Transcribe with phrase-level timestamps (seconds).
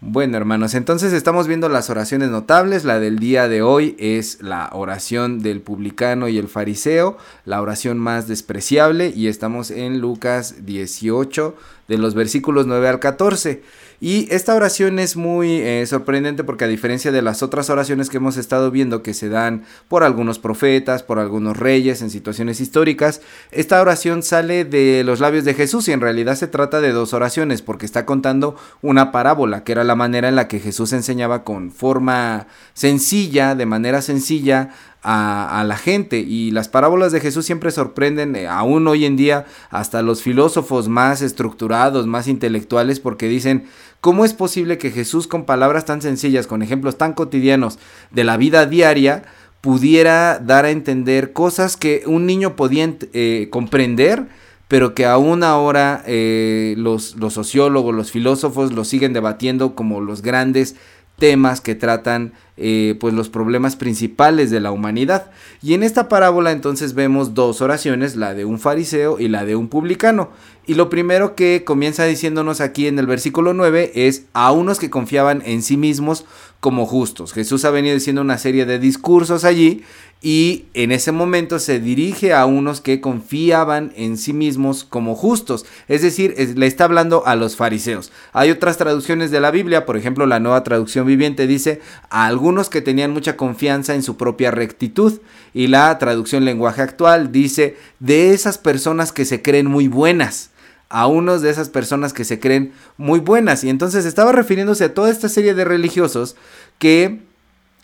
[0.00, 2.84] Bueno, hermanos, entonces estamos viendo las oraciones notables.
[2.84, 7.98] La del día de hoy es la oración del publicano y el fariseo, la oración
[7.98, 11.56] más despreciable, y estamos en Lucas 18,
[11.88, 13.60] de los versículos 9 al 14.
[14.00, 18.18] Y esta oración es muy eh, sorprendente porque a diferencia de las otras oraciones que
[18.18, 23.20] hemos estado viendo que se dan por algunos profetas, por algunos reyes en situaciones históricas,
[23.50, 27.12] esta oración sale de los labios de Jesús y en realidad se trata de dos
[27.12, 31.42] oraciones porque está contando una parábola, que era la manera en la que Jesús enseñaba
[31.42, 34.70] con forma sencilla, de manera sencilla,
[35.02, 36.18] a, la gente.
[36.18, 40.88] Y las parábolas de Jesús siempre sorprenden, eh, aún hoy en día, hasta los filósofos
[40.88, 43.64] más estructurados, más intelectuales, porque dicen,
[44.00, 47.78] ¿cómo es posible que Jesús con palabras tan sencillas, con ejemplos tan cotidianos
[48.10, 49.24] de la vida diaria,
[49.60, 54.26] pudiera dar a entender cosas que un niño podía eh, comprender?
[54.68, 60.20] pero que aún ahora eh, los, los sociólogos, los filósofos lo siguen debatiendo como los
[60.20, 60.76] grandes
[61.18, 65.30] temas que tratan eh, pues los problemas principales de la humanidad.
[65.62, 69.56] Y en esta parábola entonces vemos dos oraciones, la de un fariseo y la de
[69.56, 70.30] un publicano.
[70.68, 74.90] Y lo primero que comienza diciéndonos aquí en el versículo 9 es a unos que
[74.90, 76.26] confiaban en sí mismos
[76.60, 77.32] como justos.
[77.32, 79.82] Jesús ha venido diciendo una serie de discursos allí
[80.20, 85.64] y en ese momento se dirige a unos que confiaban en sí mismos como justos,
[85.86, 88.12] es decir, le está hablando a los fariseos.
[88.34, 92.68] Hay otras traducciones de la Biblia, por ejemplo, la nueva traducción viviente dice a algunos
[92.68, 95.20] que tenían mucha confianza en su propia rectitud
[95.54, 100.50] y la traducción lenguaje actual dice de esas personas que se creen muy buenas
[100.88, 103.64] a unos de esas personas que se creen muy buenas.
[103.64, 106.36] Y entonces estaba refiriéndose a toda esta serie de religiosos
[106.78, 107.20] que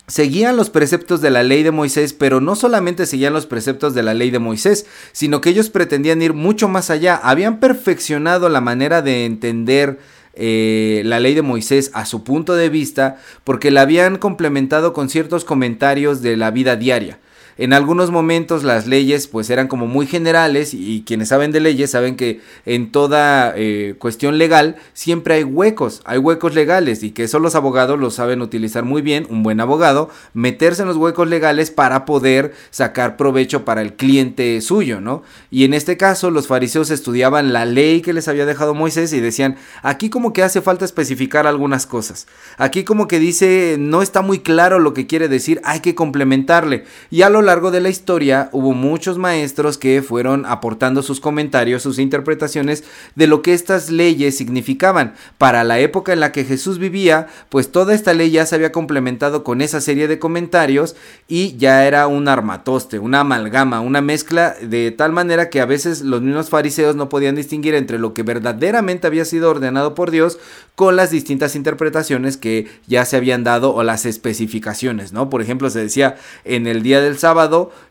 [0.07, 4.03] seguían los preceptos de la ley de Moisés, pero no solamente seguían los preceptos de
[4.03, 7.15] la ley de Moisés, sino que ellos pretendían ir mucho más allá.
[7.15, 9.99] Habían perfeccionado la manera de entender
[10.33, 15.09] eh, la ley de Moisés a su punto de vista porque la habían complementado con
[15.09, 17.19] ciertos comentarios de la vida diaria.
[17.57, 21.91] En algunos momentos las leyes pues eran como muy generales y, quienes saben de leyes
[21.91, 27.23] saben que en toda eh, cuestión legal siempre hay huecos, hay huecos legales y que
[27.23, 31.29] eso los abogados lo saben utilizar muy bien, un buen abogado, meterse en los huecos
[31.29, 35.23] legales para poder sacar provecho para el cliente suyo, ¿no?
[35.49, 39.21] Y en este caso los fariseos estudiaban la ley que les había dejado Moisés y
[39.21, 42.27] decían, aquí como que hace falta especificar algunas cosas,
[42.57, 46.83] aquí como que dice, no está muy claro lo que quiere decir, hay que complementarle.
[47.09, 51.83] Y a lo largo de la historia hubo muchos maestros que fueron aportando sus comentarios,
[51.83, 52.83] sus interpretaciones
[53.15, 55.13] de lo que estas leyes significaban.
[55.37, 58.71] Para la época en la que Jesús vivía, pues toda esta ley ya se había
[58.71, 60.95] complementado con esa serie de comentarios
[61.27, 66.01] y ya era un armatoste, una amalgama, una mezcla de tal manera que a veces
[66.01, 70.39] los mismos fariseos no podían distinguir entre lo que verdaderamente había sido ordenado por Dios
[70.73, 75.29] con las distintas interpretaciones que ya se habían dado o las especificaciones, ¿no?
[75.29, 77.34] Por ejemplo, se decía en el día del sábado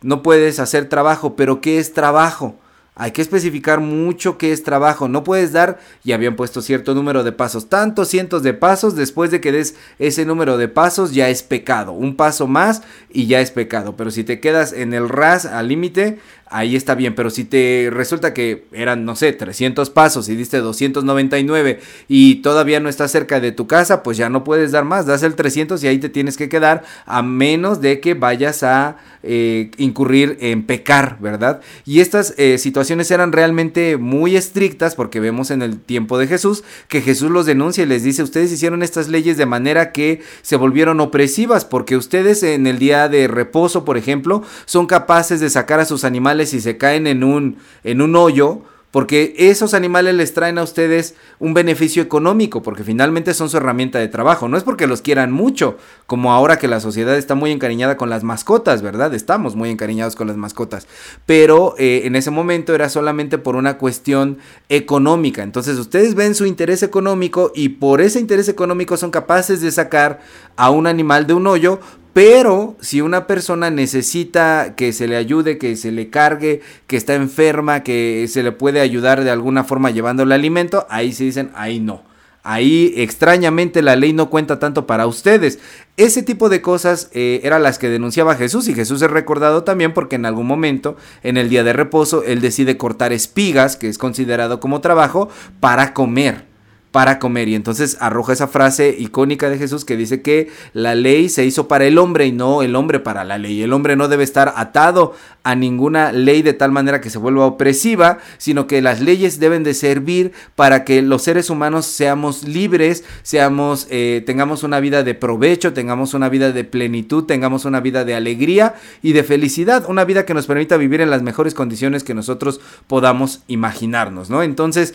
[0.02, 2.56] no puedes hacer trabajo, pero ¿qué es trabajo?
[2.96, 5.08] Hay que especificar mucho qué es trabajo.
[5.08, 9.32] No puedes dar, y habían puesto cierto número de pasos, tantos cientos de pasos, después
[9.32, 11.90] de que des ese número de pasos ya es pecado.
[11.90, 13.96] Un paso más y ya es pecado.
[13.96, 17.14] Pero si te quedas en el ras al límite, ahí está bien.
[17.14, 22.80] Pero si te resulta que eran, no sé, 300 pasos y diste 299 y todavía
[22.80, 25.06] no estás cerca de tu casa, pues ya no puedes dar más.
[25.06, 28.96] Das el 300 y ahí te tienes que quedar a menos de que vayas a
[29.22, 31.60] eh, incurrir en pecar, ¿verdad?
[31.86, 36.62] Y estas eh, situaciones eran realmente muy estrictas porque vemos en el tiempo de Jesús
[36.88, 40.56] que Jesús los denuncia y les dice, ustedes hicieron estas leyes de manera que se
[40.56, 45.80] volvieron opresivas porque ustedes en el día de reposo, por ejemplo, son capaces de sacar
[45.80, 48.62] a sus animales y se caen en un, en un hoyo,
[48.94, 53.98] porque esos animales les traen a ustedes un beneficio económico, porque finalmente son su herramienta
[53.98, 54.46] de trabajo.
[54.46, 58.08] No es porque los quieran mucho, como ahora que la sociedad está muy encariñada con
[58.08, 59.12] las mascotas, ¿verdad?
[59.12, 60.86] Estamos muy encariñados con las mascotas.
[61.26, 65.42] Pero eh, en ese momento era solamente por una cuestión económica.
[65.42, 70.20] Entonces ustedes ven su interés económico y por ese interés económico son capaces de sacar
[70.54, 71.80] a un animal de un hoyo
[72.14, 77.14] pero si una persona necesita que se le ayude, que se le cargue, que está
[77.14, 81.50] enferma, que se le puede ayudar de alguna forma llevando el alimento, ahí se dicen,
[81.54, 82.02] ahí no.
[82.44, 85.58] Ahí extrañamente la ley no cuenta tanto para ustedes.
[85.96, 89.92] Ese tipo de cosas eh, eran las que denunciaba Jesús y Jesús es recordado también
[89.92, 93.98] porque en algún momento, en el día de reposo, él decide cortar espigas, que es
[93.98, 96.53] considerado como trabajo, para comer
[96.94, 97.48] para comer.
[97.48, 101.66] Y entonces arroja esa frase icónica de Jesús que dice que la ley se hizo
[101.66, 103.62] para el hombre y no el hombre para la ley.
[103.62, 105.12] El hombre no debe estar atado
[105.42, 109.64] a ninguna ley de tal manera que se vuelva opresiva, sino que las leyes deben
[109.64, 115.14] de servir para que los seres humanos seamos libres, seamos, eh, tengamos una vida de
[115.14, 120.04] provecho, tengamos una vida de plenitud, tengamos una vida de alegría y de felicidad, una
[120.04, 124.44] vida que nos permita vivir en las mejores condiciones que nosotros podamos imaginarnos, ¿no?
[124.44, 124.94] Entonces,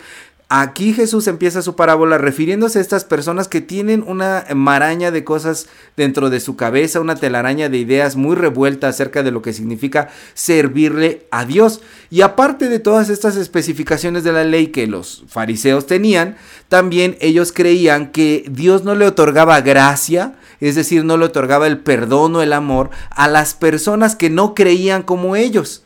[0.51, 5.67] Aquí Jesús empieza su parábola refiriéndose a estas personas que tienen una maraña de cosas
[5.95, 10.09] dentro de su cabeza, una telaraña de ideas muy revuelta acerca de lo que significa
[10.33, 11.81] servirle a Dios.
[12.09, 16.35] Y aparte de todas estas especificaciones de la ley que los fariseos tenían,
[16.67, 21.77] también ellos creían que Dios no le otorgaba gracia, es decir, no le otorgaba el
[21.77, 25.83] perdón o el amor a las personas que no creían como ellos.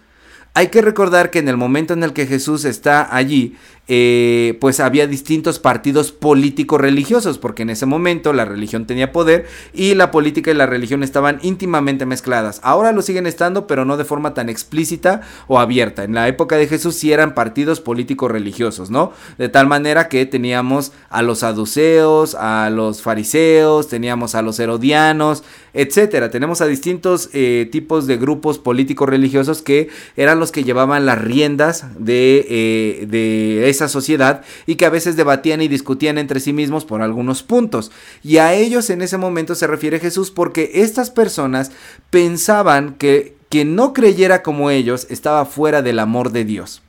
[0.55, 3.57] Hay que recordar que en el momento en el que Jesús está allí,
[3.87, 9.45] eh, pues había distintos partidos políticos religiosos, porque en ese momento la religión tenía poder
[9.73, 12.61] y la política y la religión estaban íntimamente mezcladas.
[12.63, 16.05] Ahora lo siguen estando, pero no de forma tan explícita o abierta.
[16.05, 19.11] En la época de Jesús sí eran partidos políticos religiosos, ¿no?
[19.37, 25.43] De tal manera que teníamos a los saduceos, a los fariseos, teníamos a los herodianos,
[25.73, 26.29] etcétera.
[26.29, 31.21] Tenemos a distintos eh, tipos de grupos políticos religiosos que eran los que llevaban las
[31.21, 36.53] riendas de, eh, de esa sociedad y que a veces debatían y discutían entre sí
[36.53, 37.91] mismos por algunos puntos.
[38.23, 41.71] Y a ellos en ese momento se refiere Jesús porque estas personas
[42.09, 46.81] pensaban que quien no creyera como ellos estaba fuera del amor de Dios.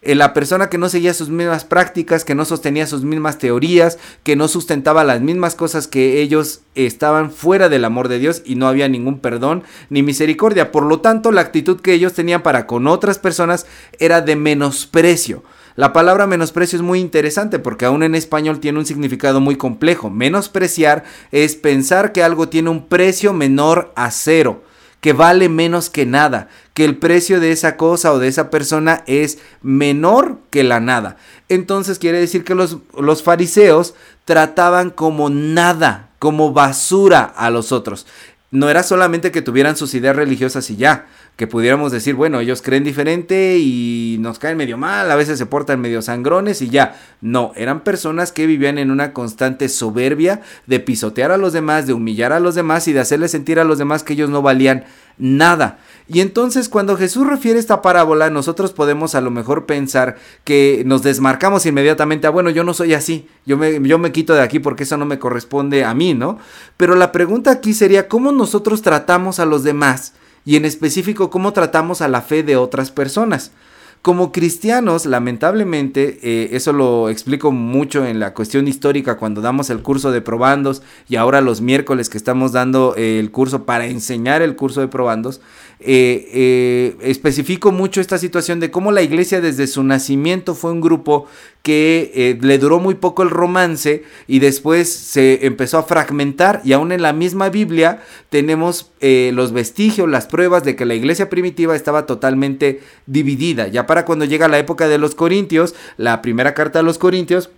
[0.00, 3.98] Eh, la persona que no seguía sus mismas prácticas, que no sostenía sus mismas teorías,
[4.22, 8.54] que no sustentaba las mismas cosas que ellos estaban fuera del amor de Dios y
[8.54, 10.70] no había ningún perdón ni misericordia.
[10.70, 13.66] Por lo tanto, la actitud que ellos tenían para con otras personas
[13.98, 15.42] era de menosprecio.
[15.78, 20.10] La palabra menosprecio es muy interesante porque aún en español tiene un significado muy complejo.
[20.10, 24.64] Menospreciar es pensar que algo tiene un precio menor a cero,
[25.00, 29.04] que vale menos que nada, que el precio de esa cosa o de esa persona
[29.06, 31.16] es menor que la nada.
[31.48, 33.94] Entonces quiere decir que los, los fariseos
[34.24, 38.04] trataban como nada, como basura a los otros.
[38.50, 41.06] No era solamente que tuvieran sus ideas religiosas y ya,
[41.38, 45.46] que pudiéramos decir, bueno, ellos creen diferente y nos caen medio mal, a veces se
[45.46, 47.00] portan medio sangrones y ya.
[47.20, 51.92] No, eran personas que vivían en una constante soberbia de pisotear a los demás, de
[51.92, 54.84] humillar a los demás y de hacerles sentir a los demás que ellos no valían
[55.16, 55.78] nada.
[56.08, 61.04] Y entonces cuando Jesús refiere esta parábola, nosotros podemos a lo mejor pensar que nos
[61.04, 64.58] desmarcamos inmediatamente, ah, bueno, yo no soy así, yo me, yo me quito de aquí
[64.58, 66.38] porque eso no me corresponde a mí, ¿no?
[66.76, 70.14] Pero la pregunta aquí sería, ¿cómo nosotros tratamos a los demás?
[70.48, 73.52] Y en específico cómo tratamos a la fe de otras personas.
[74.00, 79.82] Como cristianos, lamentablemente, eh, eso lo explico mucho en la cuestión histórica cuando damos el
[79.82, 84.40] curso de probandos y ahora los miércoles que estamos dando eh, el curso para enseñar
[84.40, 85.42] el curso de probandos,
[85.80, 90.80] eh, eh, especifico mucho esta situación de cómo la iglesia desde su nacimiento fue un
[90.80, 91.26] grupo
[91.62, 96.72] que eh, le duró muy poco el romance y después se empezó a fragmentar y
[96.72, 101.76] aún en la misma Biblia tenemos los vestigios, las pruebas de que la iglesia primitiva
[101.76, 103.68] estaba totalmente dividida.
[103.68, 107.50] Ya para cuando llega la época de los Corintios, la primera carta a los Corintios,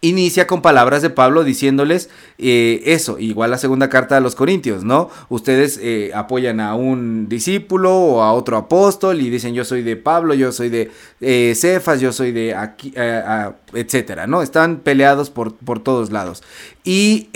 [0.00, 2.08] inicia con palabras de Pablo diciéndoles
[2.38, 5.10] eh, eso, igual la segunda carta de los Corintios, ¿no?
[5.28, 9.96] Ustedes eh, apoyan a un discípulo o a otro apóstol y dicen yo soy de
[9.96, 10.90] Pablo, yo soy de
[11.20, 12.92] eh, Cefas, yo soy de aquí,
[13.74, 14.42] etcétera, ¿no?
[14.42, 16.44] Están peleados por, por todos lados.
[16.84, 17.28] Y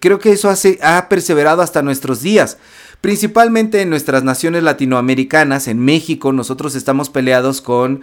[0.00, 2.58] creo que eso hace, ha perseverado hasta nuestros días.
[3.00, 8.02] Principalmente en nuestras naciones latinoamericanas, en México, nosotros estamos peleados con,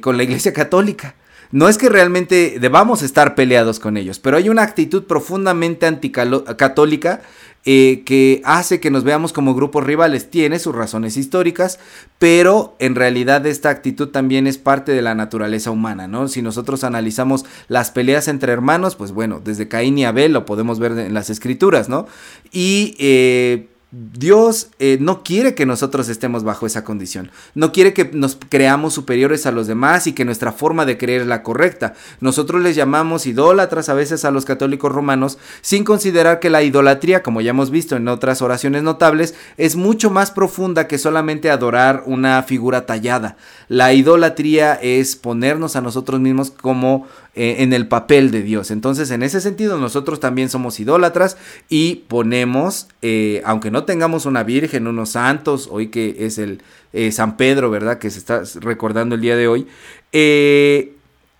[0.00, 1.14] con la Iglesia Católica.
[1.52, 7.22] No es que realmente debamos estar peleados con ellos, pero hay una actitud profundamente anticatólica
[7.68, 10.30] eh, que hace que nos veamos como grupos rivales.
[10.30, 11.80] Tiene sus razones históricas,
[12.20, 16.28] pero en realidad esta actitud también es parte de la naturaleza humana, ¿no?
[16.28, 20.78] Si nosotros analizamos las peleas entre hermanos, pues bueno, desde Caín y Abel lo podemos
[20.78, 22.06] ver en las escrituras, ¿no?
[22.52, 23.66] Y eh,
[23.98, 27.30] Dios eh, no quiere que nosotros estemos bajo esa condición.
[27.54, 31.22] No quiere que nos creamos superiores a los demás y que nuestra forma de creer
[31.22, 31.94] es la correcta.
[32.20, 37.22] Nosotros les llamamos idólatras a veces a los católicos romanos sin considerar que la idolatría,
[37.22, 42.02] como ya hemos visto en otras oraciones notables, es mucho más profunda que solamente adorar
[42.04, 43.38] una figura tallada.
[43.68, 47.06] La idolatría es ponernos a nosotros mismos como
[47.38, 48.70] eh, en el papel de Dios.
[48.70, 51.36] Entonces, en ese sentido, nosotros también somos idólatras
[51.68, 56.62] y ponemos, eh, aunque no tengamos una virgen, unos santos, hoy que es el
[56.94, 57.98] eh, San Pedro, ¿verdad?
[57.98, 59.66] Que se está recordando el día de hoy,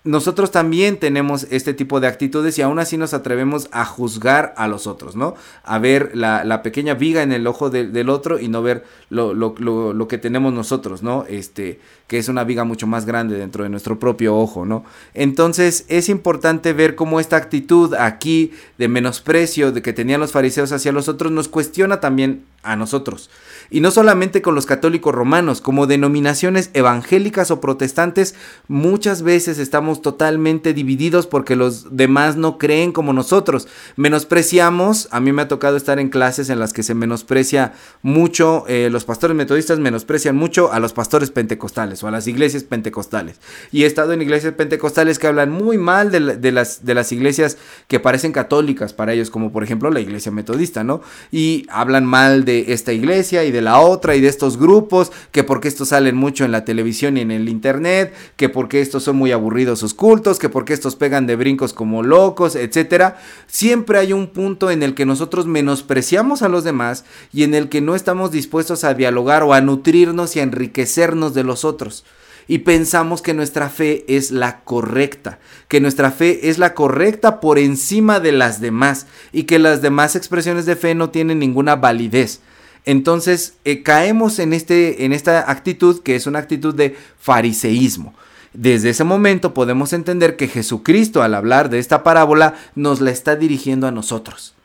[0.07, 4.67] nosotros también tenemos este tipo de actitudes y aún así nos atrevemos a juzgar a
[4.67, 5.35] los otros, ¿no?
[5.63, 9.53] A ver la, pequeña viga en el ojo del otro y no ver lo, lo,
[9.93, 11.25] lo, que tenemos nosotros, ¿no?
[11.27, 14.85] Este, que es una viga mucho más grande dentro de nuestro propio ojo, ¿no?
[15.13, 20.71] Entonces es importante ver cómo esta actitud aquí de menosprecio de que tenían los fariseos
[20.71, 23.29] hacia los otros nos cuestiona también a nosotros.
[23.69, 28.35] Y no solamente con los católicos romanos, como denominaciones evangélicas o protestantes,
[28.67, 33.67] muchas veces estamos totalmente divididos porque los demás no creen como nosotros.
[33.95, 38.63] Menospreciamos, a mí me ha tocado estar en clases en las que se menosprecia mucho,
[38.67, 43.39] eh, los pastores metodistas menosprecian mucho a los pastores pentecostales o a las iglesias pentecostales.
[43.71, 47.57] Y he estado en iglesias pentecostales que hablan muy mal de, las, de las iglesias
[47.87, 51.01] que parecen católicas para ellos, como por ejemplo la iglesia metodista, ¿no?
[51.31, 55.43] Y hablan mal de esta iglesia y de la otra y de estos grupos, que
[55.43, 59.15] porque estos salen mucho en la televisión y en el internet, que porque estos son
[59.15, 63.17] muy aburridos sus cultos, que porque estos pegan de brincos como locos, etcétera.
[63.47, 67.69] Siempre hay un punto en el que nosotros menospreciamos a los demás y en el
[67.69, 72.03] que no estamos dispuestos a dialogar o a nutrirnos y a enriquecernos de los otros
[72.47, 77.59] y pensamos que nuestra fe es la correcta, que nuestra fe es la correcta por
[77.59, 82.41] encima de las demás y que las demás expresiones de fe no tienen ninguna validez.
[82.87, 88.13] Entonces eh, caemos en, este, en esta actitud que es una actitud de fariseísmo.
[88.53, 93.35] Desde ese momento podemos entender que Jesucristo al hablar de esta parábola nos la está
[93.35, 94.55] dirigiendo a nosotros.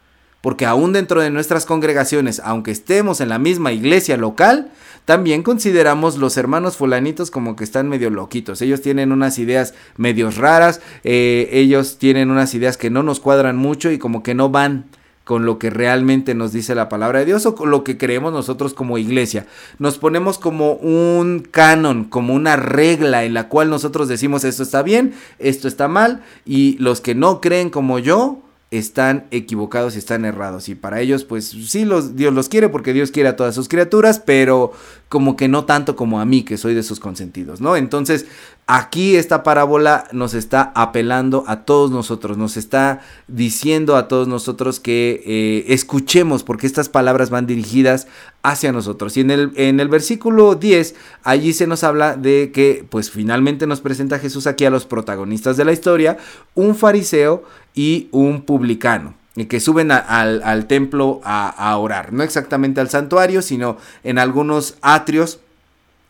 [0.40, 4.70] Porque aún dentro de nuestras congregaciones, aunque estemos en la misma iglesia local,
[5.04, 8.62] también consideramos los hermanos fulanitos como que están medio loquitos.
[8.62, 13.56] Ellos tienen unas ideas medio raras, eh, ellos tienen unas ideas que no nos cuadran
[13.56, 14.84] mucho y como que no van
[15.24, 18.32] con lo que realmente nos dice la palabra de Dios o con lo que creemos
[18.32, 19.46] nosotros como iglesia.
[19.78, 24.82] Nos ponemos como un canon, como una regla en la cual nosotros decimos esto está
[24.82, 28.38] bien, esto está mal y los que no creen como yo,
[28.72, 30.70] están equivocados y están errados.
[30.70, 33.68] Y para ellos, pues sí, los, Dios los quiere porque Dios quiere a todas sus
[33.68, 34.72] criaturas, pero
[35.10, 37.76] como que no tanto como a mí, que soy de sus consentidos, ¿no?
[37.76, 38.24] Entonces,
[38.66, 44.80] aquí esta parábola nos está apelando a todos nosotros, nos está diciendo a todos nosotros
[44.80, 48.06] que eh, escuchemos, porque estas palabras van dirigidas
[48.42, 49.14] hacia nosotros.
[49.18, 53.66] Y en el, en el versículo 10, allí se nos habla de que, pues finalmente
[53.66, 56.16] nos presenta Jesús aquí a los protagonistas de la historia,
[56.54, 59.14] un fariseo y un publicano
[59.48, 65.40] que suben al, templo a, a, orar, no exactamente al santuario, sino en algunos atrios,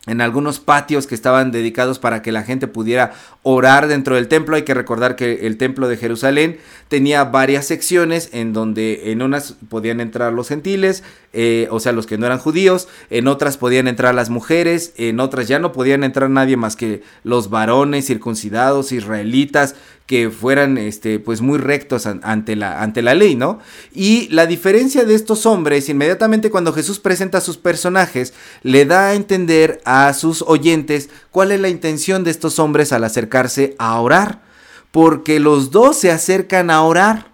[0.05, 4.55] en algunos patios que estaban dedicados para que la gente pudiera orar dentro del templo.
[4.57, 6.57] Hay que recordar que el templo de Jerusalén
[6.89, 12.05] tenía varias secciones en donde en unas podían entrar los gentiles, eh, o sea, los
[12.05, 16.03] que no eran judíos, en otras podían entrar las mujeres, en otras ya no podían
[16.03, 22.55] entrar nadie más que los varones circuncidados, israelitas, que fueran este, pues muy rectos ante
[22.55, 23.59] la, ante la ley, ¿no?
[23.93, 28.33] Y la diferencia de estos hombres, inmediatamente cuando Jesús presenta a sus personajes,
[28.63, 29.81] le da a entender
[30.13, 34.41] sus oyentes cuál es la intención de estos hombres al acercarse a orar,
[34.91, 37.31] porque los dos se acercan a orar.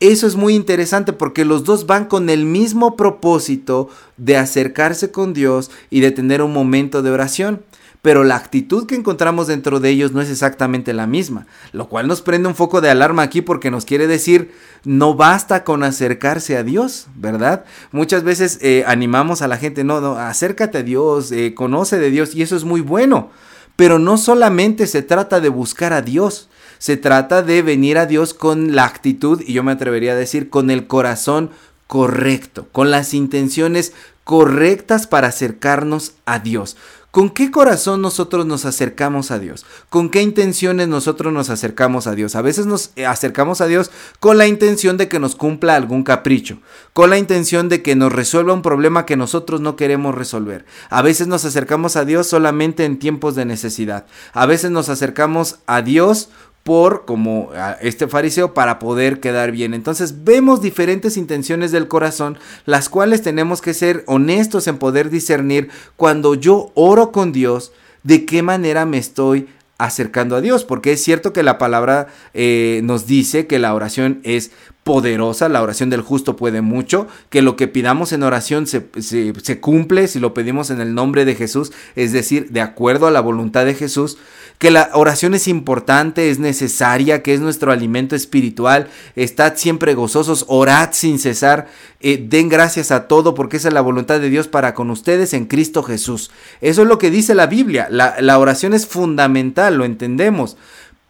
[0.00, 5.32] Eso es muy interesante porque los dos van con el mismo propósito de acercarse con
[5.32, 7.62] Dios y de tener un momento de oración
[8.04, 12.06] pero la actitud que encontramos dentro de ellos no es exactamente la misma, lo cual
[12.06, 14.52] nos prende un foco de alarma aquí porque nos quiere decir
[14.84, 17.64] no basta con acercarse a Dios, ¿verdad?
[17.92, 22.10] Muchas veces eh, animamos a la gente, no, no, acércate a Dios, eh, conoce de
[22.10, 23.30] Dios y eso es muy bueno,
[23.74, 28.34] pero no solamente se trata de buscar a Dios, se trata de venir a Dios
[28.34, 31.52] con la actitud, y yo me atrevería a decir, con el corazón
[31.86, 33.94] correcto, con las intenciones
[34.24, 36.76] correctas para acercarnos a Dios.
[37.14, 39.64] ¿Con qué corazón nosotros nos acercamos a Dios?
[39.88, 42.34] ¿Con qué intenciones nosotros nos acercamos a Dios?
[42.34, 46.58] A veces nos acercamos a Dios con la intención de que nos cumpla algún capricho,
[46.92, 50.64] con la intención de que nos resuelva un problema que nosotros no queremos resolver.
[50.90, 54.06] A veces nos acercamos a Dios solamente en tiempos de necesidad.
[54.32, 56.30] A veces nos acercamos a Dios
[56.64, 59.74] por como este fariseo para poder quedar bien.
[59.74, 65.68] Entonces vemos diferentes intenciones del corazón, las cuales tenemos que ser honestos en poder discernir
[65.96, 71.02] cuando yo oro con Dios, de qué manera me estoy acercando a Dios, porque es
[71.02, 74.52] cierto que la palabra eh, nos dice que la oración es
[74.84, 79.60] poderosa, la oración del justo puede mucho, que lo que pidamos en oración se, se,
[79.60, 83.20] cumple si lo pedimos en el nombre de Jesús, es decir, de acuerdo a la
[83.20, 84.18] voluntad de Jesús,
[84.64, 90.46] que la oración es importante, es necesaria, que es nuestro alimento espiritual, estad siempre gozosos,
[90.48, 91.68] orad sin cesar,
[92.00, 95.34] eh, den gracias a todo porque esa es la voluntad de Dios para con ustedes
[95.34, 96.30] en Cristo Jesús.
[96.62, 100.56] Eso es lo que dice la Biblia, la, la oración es fundamental, lo entendemos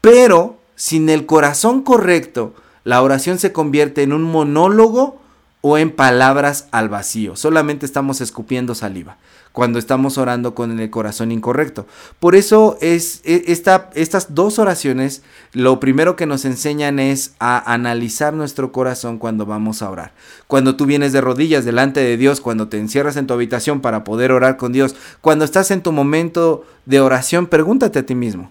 [0.00, 5.20] Pero sin el corazón correcto, la oración se convierte en un monólogo
[5.60, 7.36] o en palabras al vacío.
[7.36, 9.16] Solamente estamos escupiendo saliva
[9.54, 11.86] cuando estamos orando con el corazón incorrecto.
[12.18, 17.72] Por eso es e, esta, estas dos oraciones, lo primero que nos enseñan es a
[17.72, 20.12] analizar nuestro corazón cuando vamos a orar.
[20.48, 24.02] Cuando tú vienes de rodillas delante de Dios, cuando te encierras en tu habitación para
[24.02, 28.50] poder orar con Dios, cuando estás en tu momento de oración, pregúntate a ti mismo,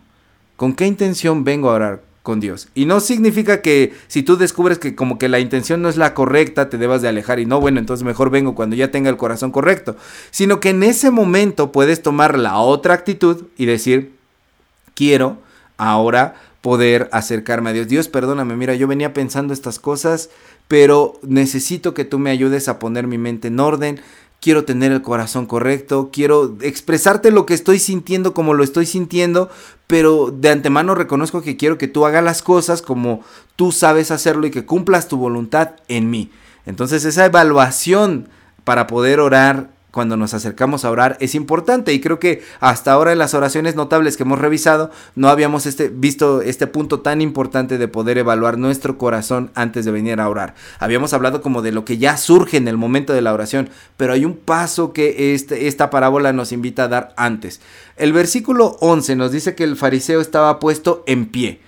[0.55, 2.12] ¿con qué intención vengo a orar?
[2.23, 2.69] Con Dios.
[2.73, 6.13] Y no significa que si tú descubres que como que la intención no es la
[6.13, 9.17] correcta, te debas de alejar y no, bueno, entonces mejor vengo cuando ya tenga el
[9.17, 9.97] corazón correcto,
[10.31, 14.13] sino que en ese momento puedes tomar la otra actitud y decir,
[14.95, 15.37] quiero
[15.77, 17.89] ahora poder acercarme a Dios.
[17.89, 20.29] Dios, perdóname, mira, yo venía pensando estas cosas,
[20.69, 23.99] pero necesito que tú me ayudes a poner mi mente en orden,
[24.43, 29.49] quiero tener el corazón correcto, quiero expresarte lo que estoy sintiendo como lo estoy sintiendo,
[29.87, 33.21] pero de antemano reconozco que quiero que tú hagas las cosas como
[33.55, 36.29] tú sabes hacerlo y que cumplas tu voluntad en mí.
[36.65, 38.27] Entonces esa evaluación
[38.65, 43.11] para poder orar cuando nos acercamos a orar es importante y creo que hasta ahora
[43.11, 47.77] en las oraciones notables que hemos revisado no habíamos este, visto este punto tan importante
[47.77, 50.55] de poder evaluar nuestro corazón antes de venir a orar.
[50.79, 54.13] Habíamos hablado como de lo que ya surge en el momento de la oración, pero
[54.13, 57.61] hay un paso que este, esta parábola nos invita a dar antes.
[57.95, 61.61] El versículo 11 nos dice que el fariseo estaba puesto en pie.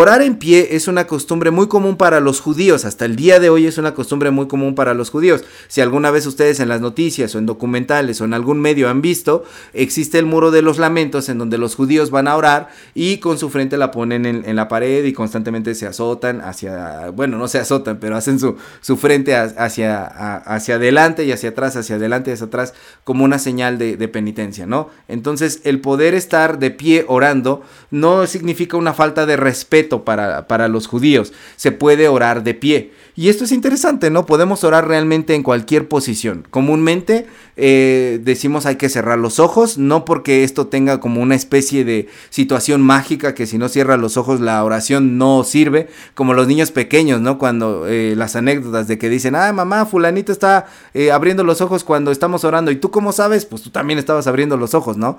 [0.00, 3.50] Orar en pie es una costumbre muy común para los judíos, hasta el día de
[3.50, 5.42] hoy es una costumbre muy común para los judíos.
[5.66, 9.02] Si alguna vez ustedes en las noticias o en documentales o en algún medio han
[9.02, 13.18] visto, existe el muro de los lamentos en donde los judíos van a orar y
[13.18, 17.48] con su frente la ponen en, la pared y constantemente se azotan hacia, bueno, no
[17.48, 22.30] se azotan, pero hacen su, su frente hacia, hacia adelante y hacia atrás, hacia adelante
[22.30, 24.90] y hacia atrás como una señal de, de penitencia, ¿no?
[25.08, 30.68] Entonces el poder estar de pie orando no significa una falta de respeto para, para
[30.68, 31.32] los judíos.
[31.56, 32.92] Se puede orar de pie.
[33.18, 34.26] Y esto es interesante, ¿no?
[34.26, 36.46] Podemos orar realmente en cualquier posición.
[36.50, 37.26] Comúnmente
[37.56, 42.06] eh, decimos hay que cerrar los ojos, no porque esto tenga como una especie de
[42.30, 46.70] situación mágica que si no cierra los ojos la oración no sirve, como los niños
[46.70, 47.38] pequeños, ¿no?
[47.38, 51.82] Cuando eh, las anécdotas de que dicen, ah, mamá, fulanito está eh, abriendo los ojos
[51.82, 52.70] cuando estamos orando.
[52.70, 53.46] ¿Y tú cómo sabes?
[53.46, 55.18] Pues tú también estabas abriendo los ojos, ¿no?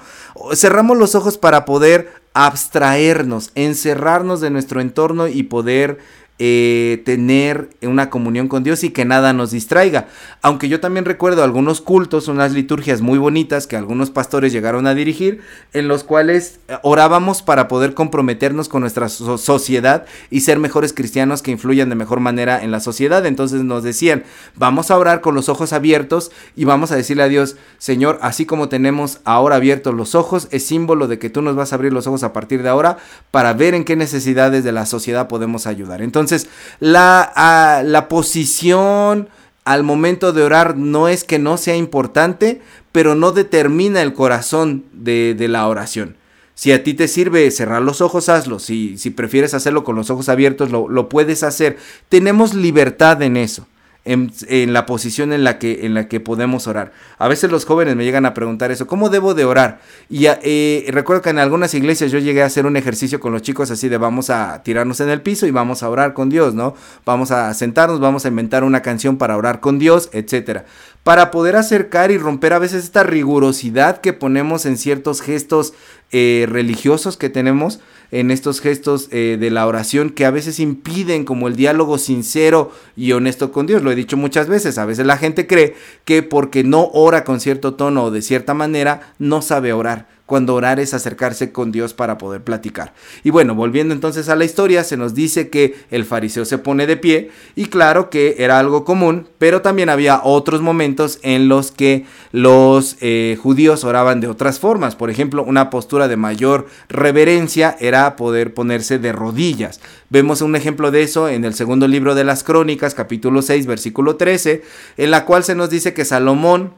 [0.53, 2.13] Cerramos los ojos para poder
[2.45, 5.99] abstraernos, encerrarnos de nuestro entorno y poder
[6.41, 10.07] eh, tener una comunión con Dios y que nada nos distraiga.
[10.41, 14.93] Aunque yo también recuerdo algunos cultos, unas liturgias muy bonitas que algunos pastores llegaron a
[14.93, 15.41] dirigir,
[15.73, 21.41] en los cuales eh, orábamos para poder comprometernos con nuestra sociedad y ser mejores cristianos
[21.41, 23.25] que influyan de mejor manera en la sociedad.
[23.25, 24.23] Entonces nos decían,
[24.55, 28.45] vamos a orar con los ojos abiertos y vamos a decirle a Dios, Señor, así
[28.45, 31.91] como tenemos ahora abiertos los ojos, es símbolo de que tú nos vas a abrir
[31.91, 32.97] los ojos a partir de ahora
[33.29, 36.01] para ver en qué necesidades de la sociedad podemos ayudar.
[36.01, 39.29] Entonces, entonces, la, la posición
[39.65, 42.61] al momento de orar no es que no sea importante,
[42.91, 46.17] pero no determina el corazón de, la oración.
[46.55, 48.59] Si a ti te sirve cerrar los ojos, hazlo.
[48.59, 51.77] Si, si prefieres hacerlo con los ojos abiertos, lo, lo puedes hacer.
[52.09, 53.67] Tenemos libertad en eso
[54.05, 56.91] en, la posición en la, que, en la que podemos orar.
[57.17, 59.81] A veces los jóvenes me llegan a preguntar eso, ¿cómo debo de orar?
[60.09, 63.41] Y eh, recuerdo que en algunas iglesias yo llegué a hacer un ejercicio con los
[63.41, 66.53] chicos así de vamos a tirarnos en el piso y vamos a orar con Dios,
[66.53, 66.75] ¿no?
[67.05, 70.65] Vamos a sentarnos, vamos a inventar una canción para orar con Dios, etcétera.
[71.03, 75.73] Para poder acercar y romper a veces esta rigurosidad que ponemos en ciertos gestos
[76.11, 77.79] eh, religiosos que tenemos,
[78.11, 82.71] en estos gestos eh, de la oración que a veces impiden como el diálogo sincero
[82.95, 83.83] y honesto con Dios.
[83.83, 87.39] Lo he dicho muchas veces, a veces la gente cree que porque no ora con
[87.39, 91.95] cierto tono o de cierta manera, no sabe orar cuando orar es acercarse con Dios
[91.95, 92.93] para poder platicar.
[93.23, 96.85] Y bueno, volviendo entonces a la historia, se nos dice que el fariseo se pone
[96.85, 101.71] de pie y claro que era algo común, pero también había otros momentos en los
[101.71, 104.95] que los eh, judíos oraban de otras formas.
[104.95, 109.81] Por ejemplo, una postura de mayor reverencia era poder ponerse de rodillas.
[110.11, 114.15] Vemos un ejemplo de eso en el segundo libro de las Crónicas, capítulo 6, versículo
[114.15, 114.61] 13,
[114.97, 116.73] en la cual se nos dice que Salomón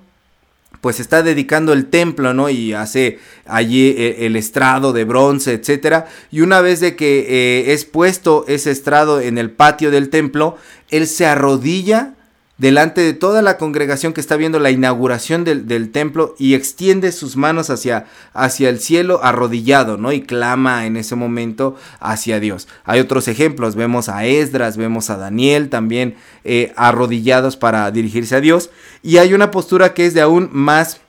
[0.82, 2.50] pues está dedicando el templo, ¿no?
[2.50, 6.08] Y hace allí eh, el estrado de bronce, etcétera.
[6.32, 10.58] Y una vez de que eh, es puesto ese estrado en el patio del templo,
[10.90, 12.16] él se arrodilla
[12.62, 17.36] delante de toda la congregación que está viendo la inauguración del, templo y extiende sus
[17.36, 20.12] manos hacia, hacia, el cielo arrodillado, ¿no?
[20.12, 22.68] Y clama en ese momento hacia Dios.
[22.84, 28.42] Hay otros ejemplos, vemos a Esdras, vemos a Daniel también eh, arrodillados para dirigirse a
[28.42, 28.70] Dios.
[29.02, 31.02] Y hay una postura que es de aún más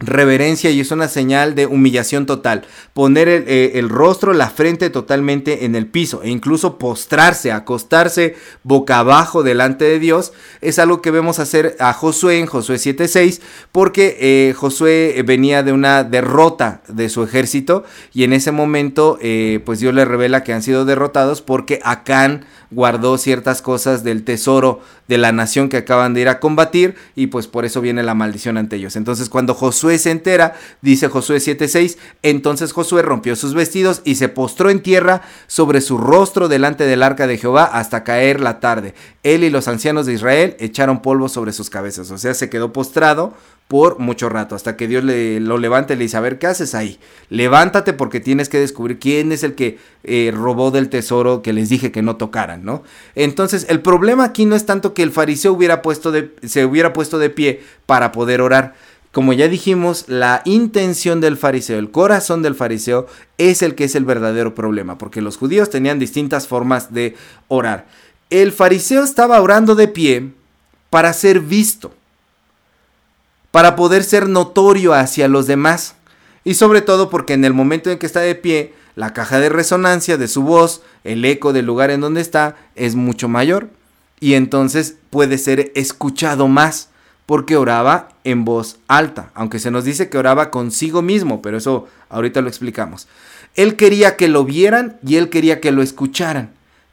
[0.00, 2.66] reverencia y es una señal de humillación total.
[2.92, 8.98] Poner eh, el, rostro, la frente totalmente en el piso e incluso postrarse, acostarse boca
[8.98, 14.18] abajo delante de Dios es algo que vemos hacer a Josué en Josué 7.6 porque
[14.20, 19.80] eh, Josué venía de una derrota de su ejército y en ese momento eh, pues
[19.80, 25.18] Dios le revela que han sido derrotados porque Acán guardó ciertas cosas del tesoro de
[25.18, 28.56] la nación que acaban de ir a combatir y pues por eso viene la maldición
[28.56, 28.96] ante ellos.
[28.96, 34.28] Entonces cuando Josué se entera, dice Josué 7:6, entonces Josué rompió sus vestidos y se
[34.28, 38.94] postró en tierra sobre su rostro delante del arca de Jehová hasta caer la tarde.
[39.22, 42.72] Él y los ancianos de Israel echaron polvo sobre sus cabezas, o sea, se quedó
[42.72, 43.34] postrado
[43.72, 46.46] por mucho rato, hasta que Dios le, lo levante y le dice, a ver, ¿qué
[46.46, 46.98] haces ahí?
[47.30, 51.70] Levántate porque tienes que descubrir quién es el que eh, robó del tesoro que les
[51.70, 52.82] dije que no tocaran, ¿no?
[53.14, 56.92] Entonces, el problema aquí no es tanto que el fariseo hubiera puesto de, se hubiera
[56.92, 58.74] puesto de pie para poder orar.
[59.10, 63.06] Como ya dijimos, la intención del fariseo, el corazón del fariseo
[63.38, 67.14] es el que es el verdadero problema, porque los judíos tenían distintas formas de
[67.48, 67.86] orar.
[68.28, 70.32] El fariseo estaba orando de pie
[70.90, 71.94] para ser visto
[73.52, 75.94] para poder ser notorio hacia los demás.
[76.42, 79.48] Y sobre todo porque en el momento en que está de pie, la caja de
[79.48, 83.68] resonancia de su voz, el eco del lugar en donde está, es mucho mayor.
[84.18, 86.88] Y entonces puede ser escuchado más
[87.26, 91.88] porque oraba en voz alta, aunque se nos dice que oraba consigo mismo, pero eso
[92.08, 93.06] ahorita lo explicamos.
[93.54, 96.52] Él quería que lo vieran y él quería que lo escucharan.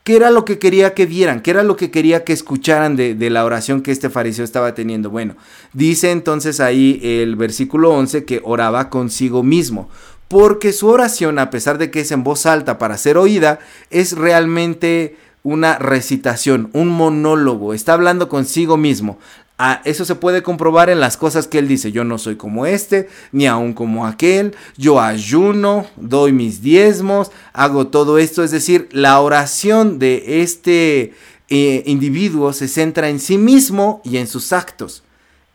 [0.10, 1.40] ¿Qué era lo que quería que vieran?
[1.40, 5.12] ¿Qué era lo que quería que escucharan de, la oración que este fariseo estaba teniendo?
[5.12, 5.36] Bueno,
[5.72, 9.88] dice entonces ahí el versículo 11 que oraba consigo mismo,
[10.28, 13.60] porque su oración, a pesar de que es en voz alta para ser oída,
[13.92, 19.20] es realmente una recitación, un monólogo, está hablando consigo mismo.
[19.62, 21.92] Ah, eso se puede comprobar en las cosas que él dice.
[21.92, 24.56] Yo no soy como este, ni aún como aquel.
[24.78, 28.42] Yo ayuno, doy mis diezmos, hago todo esto.
[28.42, 31.14] Es decir, la oración de este
[31.50, 35.04] eh, individuo se centra en sí mismo y en sus actos.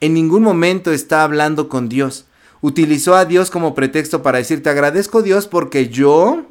[0.02, 2.26] En ningún momento está hablando con Dios.
[2.60, 6.44] Utilizó a Dios como pretexto para decir, te agradezco Dios porque yo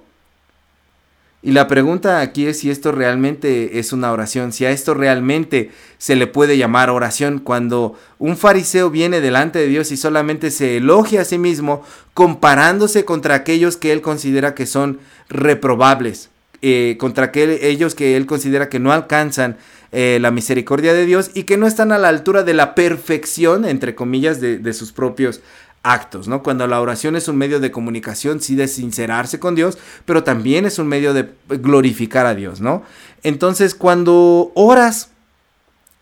[1.45, 5.71] y la pregunta aquí es si esto realmente es una oración, si a esto realmente
[5.97, 7.39] se le puede llamar oración.
[7.39, 13.03] Cuando un fariseo viene delante de Dios y solamente se elogia a sí mismo comparándose
[13.03, 16.29] contra aquellos que él considera que son reprobables,
[16.62, 19.58] eh, contra aquellos que él considera que no alcanzan
[19.91, 23.65] eh, la misericordia de Dios y que no están a la altura de la perfección,
[23.65, 25.41] entre comillas, de, de sus propios
[25.84, 26.41] actos, ¿no?
[26.41, 30.65] Cuando la oración es un medio de comunicación, sí de sincerarse con Dios, pero también
[30.65, 32.84] es un medio de glorificar a Dios, ¿no?
[33.22, 35.10] Entonces, cuando oras,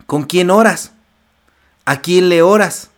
[0.05, 0.91] ¿con quién oras?
[1.85, 2.91] ¿A quién le oras?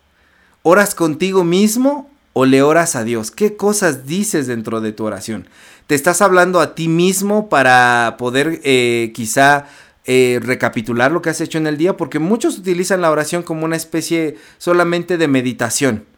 [0.62, 3.32] ¿Oras contigo mismo o le oras a Dios?
[3.32, 5.48] ¿Qué cosas dices dentro de tu oración?
[5.88, 9.68] ¿Te estás hablando a ti mismo para poder eh, quizá
[10.06, 11.96] eh, recapitular lo que has hecho en el día?
[11.96, 16.13] Porque muchos utilizan la oración como una especie solamente de meditación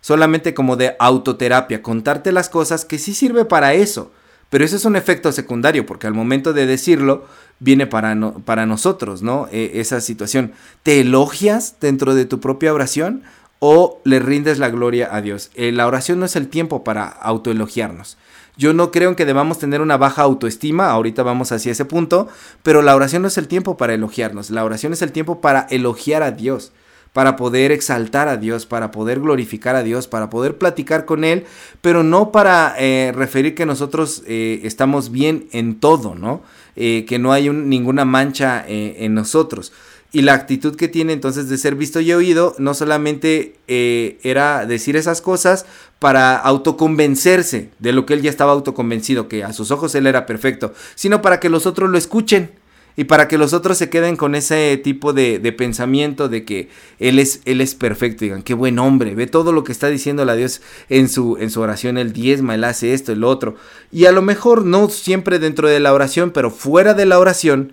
[0.00, 4.10] solamente como de autoterapia, contarte las cosas que sí sirve para eso.
[4.50, 7.24] Pero eso es un efecto secundario, porque al momento de decirlo,
[7.60, 9.48] viene para, para nosotros, ¿no?
[9.52, 10.52] E, esa situación.
[10.82, 13.22] ¿Te elogias dentro de tu propia oración
[13.60, 15.50] o le rindes la gloria a Dios?
[15.54, 18.16] Eh, la oración no es el tiempo para autoelogiarnos.
[18.56, 22.28] Yo no creo que debamos tener una baja autoestima, ahorita vamos hacia ese punto,
[22.62, 25.66] pero la oración no es el tiempo para elogiarnos, la oración es el tiempo para
[25.70, 26.72] elogiar a Dios
[27.12, 31.44] para poder exaltar a Dios, para poder glorificar a Dios, para poder platicar con Él,
[31.80, 36.42] pero no para eh, referir que nosotros eh, estamos bien en todo, ¿no?
[36.76, 39.72] Eh, que no hay ninguna mancha en nosotros.
[40.12, 44.96] Y la actitud que tiene entonces de ser visto y oído no solamente era decir
[44.96, 45.66] esas cosas
[45.98, 50.26] para autoconvencerse de lo que él ya estaba autoconvencido, que a sus ojos él era
[50.26, 52.50] perfecto, sino para que los otros lo escuchen
[53.00, 57.18] y para que los otros se queden con ese tipo de, pensamiento de que él
[57.18, 60.34] es, él es perfecto, digan, qué buen hombre, ve todo lo que está diciendo la
[60.34, 60.60] Dios
[60.90, 63.56] en su, en su oración, el diezma, él hace esto, el otro.
[63.90, 67.72] Y a lo mejor no siempre dentro de la oración, pero fuera de la oración,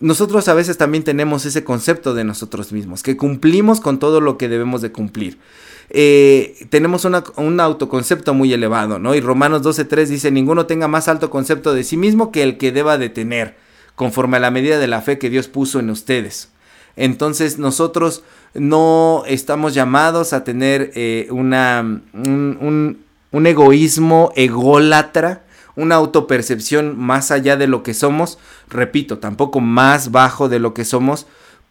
[0.00, 4.38] nosotros a veces también tenemos ese concepto de nosotros mismos, que cumplimos con todo lo
[4.38, 5.36] que debemos de cumplir.
[5.90, 9.14] Eh, tenemos un autoconcepto muy elevado, ¿no?
[9.14, 12.72] Y Romanos 12.3 dice, ninguno tenga más alto concepto de sí mismo que el que
[12.72, 13.65] deba de tener
[13.96, 16.50] conforme a la medida de la fe que Dios puso en ustedes.
[16.94, 18.22] Entonces nosotros
[18.54, 21.80] no estamos llamados a tener eh, una,
[22.14, 22.98] un,
[23.32, 25.42] un egoísmo ególatra,
[25.74, 30.86] una autopercepción más allá de lo que somos, repito, tampoco más bajo de lo que
[30.86, 31.26] somos,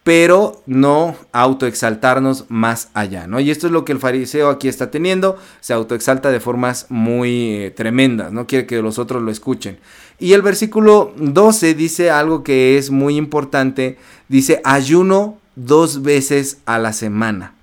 [0.06, 3.40] pero no autoexaltarnos más allá, ¿no?
[3.40, 7.56] Y esto es lo que el fariseo aquí está teniendo, se autoexalta de formas muy
[7.56, 9.80] eh, tremendas, no quiere que los otros lo escuchen.
[10.20, 13.98] Y el versículo 12 dice algo que es muy importante,
[14.30, 17.54] dice ayuno dos veces a la semana.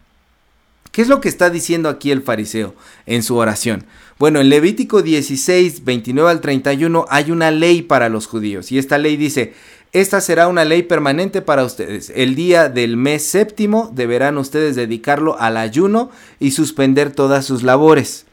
[0.90, 2.74] ¿Qué es lo que está diciendo aquí el fariseo
[3.06, 3.86] en su oración?
[4.18, 8.98] Bueno, en Levítico 16, 29 al 31 hay una ley para los judíos y esta
[8.98, 9.54] ley dice,
[9.92, 12.12] esta será una ley permanente para ustedes.
[12.14, 18.26] El día del mes séptimo deberán ustedes dedicarlo al ayuno y suspender todas sus labores.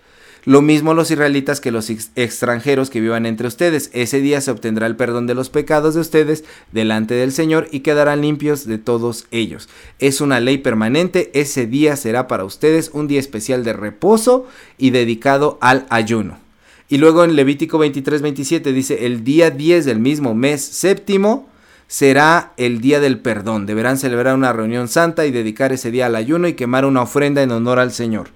[0.45, 3.89] Lo mismo los israelitas que los extranjeros que vivan entre ustedes.
[3.93, 7.81] Ese día se obtendrá el perdón de los pecados de ustedes delante del Señor y
[7.81, 9.67] quedarán limpios de todos ellos.
[9.99, 11.29] Es una ley permanente.
[11.33, 14.47] Ese día será para ustedes un día especial de reposo
[14.77, 16.39] y dedicado al ayuno.
[16.87, 21.47] Y luego en Levítico 23, 27 dice, el día 10 del mismo mes séptimo
[21.87, 23.65] será el día del perdón.
[23.65, 27.43] Deberán celebrar una reunión santa y dedicar ese día al ayuno y quemar una ofrenda
[27.43, 28.29] en honor al Señor.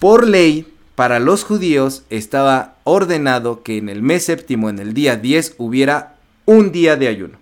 [0.00, 0.66] Por ley,
[0.96, 6.16] para los judíos estaba ordenado que en el mes séptimo, en el día 10, hubiera
[6.44, 7.38] un día de ayuno.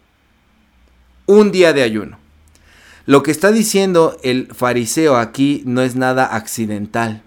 [1.24, 2.18] Un día de ayuno.
[3.06, 7.22] Lo que está diciendo el fariseo aquí no es nada accidental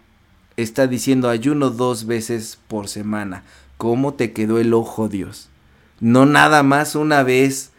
[0.57, 3.43] está diciendo ayuno dos veces por semana.
[3.77, 5.49] ¿Cómo te quedó el ojo, Dios?
[5.99, 7.71] No nada más una vez,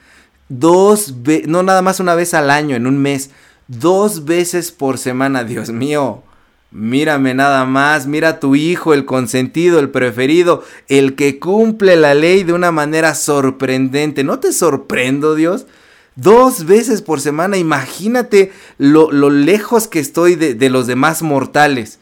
[0.48, 1.14] dos
[1.46, 3.30] no nada más una vez al año, en un mes,
[3.66, 6.22] dos veces por semana, Dios mío.
[6.70, 12.14] Mírame nada más, mira a tu hijo, el consentido, el preferido, el que cumple la
[12.14, 14.22] ley de una manera sorprendente.
[14.22, 15.66] ¿No te sorprendo, Dios?
[16.14, 22.00] Dos veces por semana, imagínate lo, lejos que estoy de, de los demás mortales.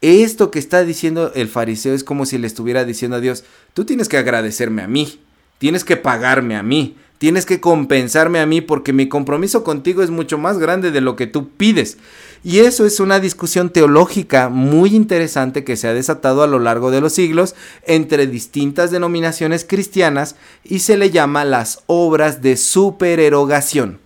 [0.00, 3.44] Esto que está diciendo el fariseo es como si le estuviera diciendo a Dios,
[3.74, 5.20] tú tienes que agradecerme a mí,
[5.58, 10.08] tienes que pagarme a mí, tienes que compensarme a mí porque mi compromiso contigo es
[10.08, 11.98] mucho más grande de lo que tú pides.
[12.42, 16.90] Y eso es una discusión teológica muy interesante que se ha desatado a lo largo
[16.90, 17.54] de los siglos
[17.86, 23.98] entre distintas denominaciones cristianas y se le llama las obras de supererogación.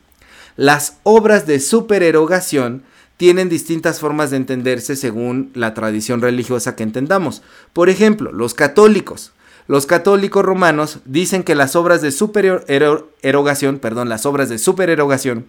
[0.56, 2.82] Las obras de supererogación
[3.16, 7.42] tienen distintas formas de entenderse según la tradición religiosa que entendamos.
[7.72, 9.32] Por ejemplo, los católicos.
[9.66, 15.46] Los católicos romanos dicen que las obras de supererogación, perdón, las obras de supererogación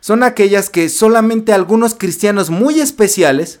[0.00, 3.60] son aquellas que solamente algunos cristianos muy especiales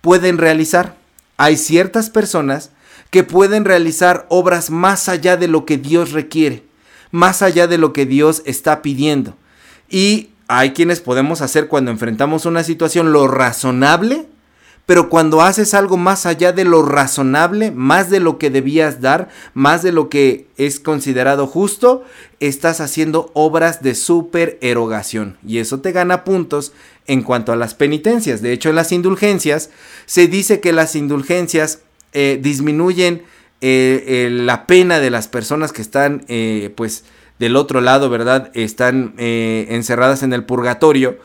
[0.00, 0.96] pueden realizar.
[1.36, 2.70] Hay ciertas personas
[3.10, 6.64] que pueden realizar obras más allá de lo que Dios requiere,
[7.10, 9.36] más allá de lo que Dios está pidiendo.
[9.88, 14.26] Y hay quienes podemos hacer cuando enfrentamos una situación lo razonable,
[14.90, 19.28] pero cuando haces algo más allá de lo razonable, más de lo que debías dar,
[19.54, 22.02] más de lo que es considerado justo,
[22.40, 26.72] estás haciendo obras de supererogación y eso te gana puntos
[27.06, 28.42] en cuanto a las penitencias.
[28.42, 29.70] De hecho, en las indulgencias
[30.06, 33.22] se dice que las indulgencias eh, disminuyen
[33.60, 37.04] eh, la pena de las personas que están, eh, pues,
[37.38, 38.50] del otro lado, ¿verdad?
[38.54, 41.16] Están eh, encerradas en el purgatorio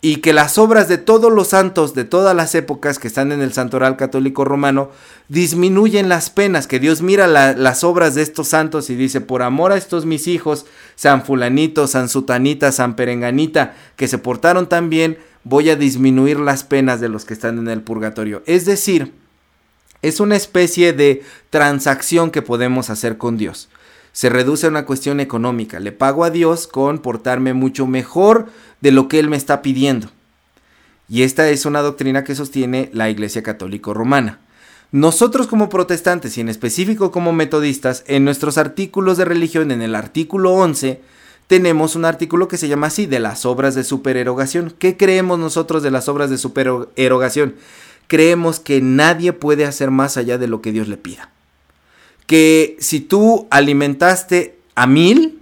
[0.00, 3.40] y que las obras de todos los santos de todas las épocas que están en
[3.40, 4.90] el santoral católico romano
[5.28, 9.72] disminuyen las penas, que Dios mira las obras de estos santos y dice, por amor
[9.72, 15.18] a estos mis hijos, San fulanito, San sutanita, San perenganita, que se portaron tan bien,
[15.42, 18.42] voy a disminuir las penas de los que están en el purgatorio.
[18.46, 19.12] Es decir,
[20.00, 23.68] es una especie de transacción que podemos hacer con Dios
[24.12, 25.80] se reduce a una cuestión económica.
[25.80, 28.46] Le pago a Dios con portarme mucho mejor
[28.80, 30.08] de lo que Él me está pidiendo.
[31.08, 34.40] Y esta es una doctrina que sostiene la Iglesia Católica Romana.
[34.90, 39.94] Nosotros como protestantes y en específico como metodistas, en nuestros artículos de religión, en el
[39.94, 41.00] artículo 11,
[41.46, 44.74] tenemos un artículo que se llama así, de las obras de supererogación.
[44.78, 47.54] ¿Qué creemos nosotros de las obras de supererogación?
[48.06, 51.30] Creemos que nadie puede hacer más allá de lo que Dios le pida
[52.28, 55.40] que si tú alimentaste a mil,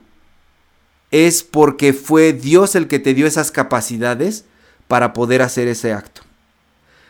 [1.11, 4.44] es porque fue Dios el que te dio esas capacidades
[4.87, 6.22] para poder hacer ese acto.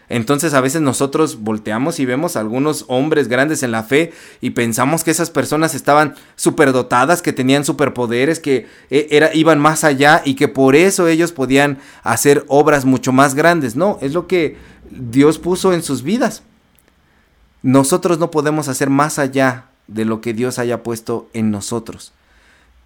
[0.08, 4.50] Entonces a veces nosotros volteamos y vemos a algunos hombres grandes en la fe y
[4.50, 10.22] pensamos que esas personas estaban superdotadas, que tenían superpoderes, que eh, era, iban más allá
[10.24, 13.76] y que por eso ellos podían hacer obras mucho más grandes.
[13.76, 14.56] No, es lo que
[14.90, 16.42] Dios puso en sus vidas.
[17.62, 22.12] Nosotros no podemos hacer más allá de lo que Dios haya puesto en nosotros.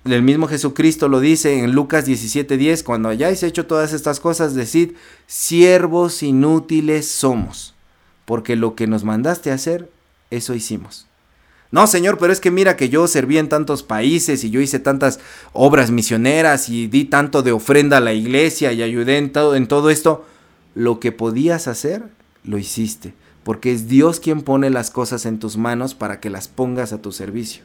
[0.05, 4.93] El mismo Jesucristo lo dice en Lucas 17:10, cuando hayáis hecho todas estas cosas, decid,
[5.27, 7.75] siervos inútiles somos,
[8.25, 9.91] porque lo que nos mandaste hacer,
[10.31, 11.07] eso hicimos.
[11.71, 14.81] No, Señor, pero es que mira que yo serví en tantos países y yo hice
[14.81, 15.21] tantas
[15.53, 19.69] obras misioneras y di tanto de ofrenda a la iglesia y ayudé en todo, en
[19.69, 20.25] todo esto.
[20.75, 22.05] Lo que podías hacer,
[22.43, 26.49] lo hiciste, porque es Dios quien pone las cosas en tus manos para que las
[26.49, 27.63] pongas a tu servicio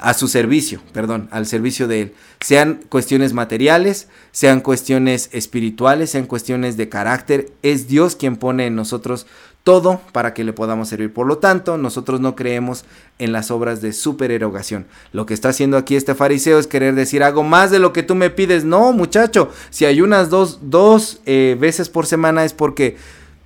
[0.00, 2.14] a su servicio, perdón, al servicio de Él.
[2.40, 7.52] Sean cuestiones materiales, sean cuestiones espirituales, sean cuestiones de carácter.
[7.62, 9.26] Es Dios quien pone en nosotros
[9.62, 11.12] todo para que le podamos servir.
[11.12, 12.84] Por lo tanto, nosotros no creemos
[13.18, 14.86] en las obras de supererogación.
[15.12, 18.02] Lo que está haciendo aquí este fariseo es querer decir, hago más de lo que
[18.02, 18.64] tú me pides.
[18.64, 22.96] No, muchacho, si hay unas dos, dos eh, veces por semana es porque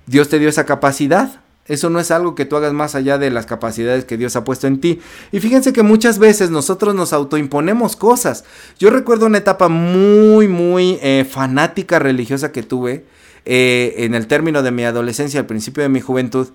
[0.07, 1.41] Dios te dio esa capacidad.
[1.67, 4.43] Eso no es algo que tú hagas más allá de las capacidades que Dios ha
[4.43, 4.99] puesto en ti.
[5.31, 8.43] Y fíjense que muchas veces nosotros nos autoimponemos cosas.
[8.77, 13.05] Yo recuerdo una etapa muy, muy eh, fanática religiosa que tuve
[13.45, 16.49] eh, en el término de mi adolescencia, al principio de mi juventud,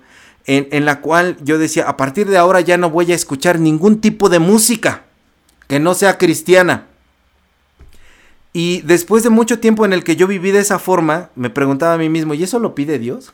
[0.45, 3.59] en, en la cual yo decía, a partir de ahora ya no voy a escuchar
[3.59, 5.03] ningún tipo de música
[5.67, 6.87] que no sea cristiana.
[8.53, 11.95] Y después de mucho tiempo en el que yo viví de esa forma, me preguntaba
[11.95, 13.33] a mí mismo, ¿y eso lo pide Dios?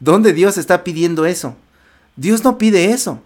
[0.00, 1.56] ¿Dónde Dios está pidiendo eso?
[2.16, 3.20] Dios no pide eso.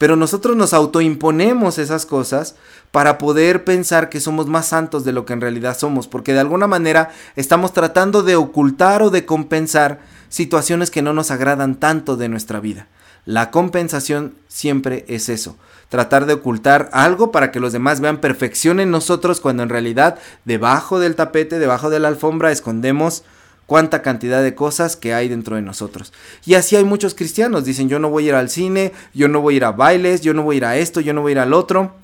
[0.00, 2.54] Pero nosotros nos autoimponemos esas cosas
[2.90, 6.40] para poder pensar que somos más santos de lo que en realidad somos, porque de
[6.40, 12.16] alguna manera estamos tratando de ocultar o de compensar situaciones que no nos agradan tanto
[12.16, 12.86] de nuestra vida.
[13.26, 15.58] La compensación siempre es eso,
[15.90, 20.18] tratar de ocultar algo para que los demás vean perfección en nosotros cuando en realidad
[20.46, 23.22] debajo del tapete, debajo de la alfombra escondemos
[23.70, 26.12] cuánta cantidad de cosas que hay dentro de nosotros.
[26.44, 29.40] Y así hay muchos cristianos, dicen yo no voy a ir al cine, yo no
[29.40, 31.30] voy a ir a bailes, yo no voy a ir a esto, yo no voy
[31.30, 31.94] a ir al otro,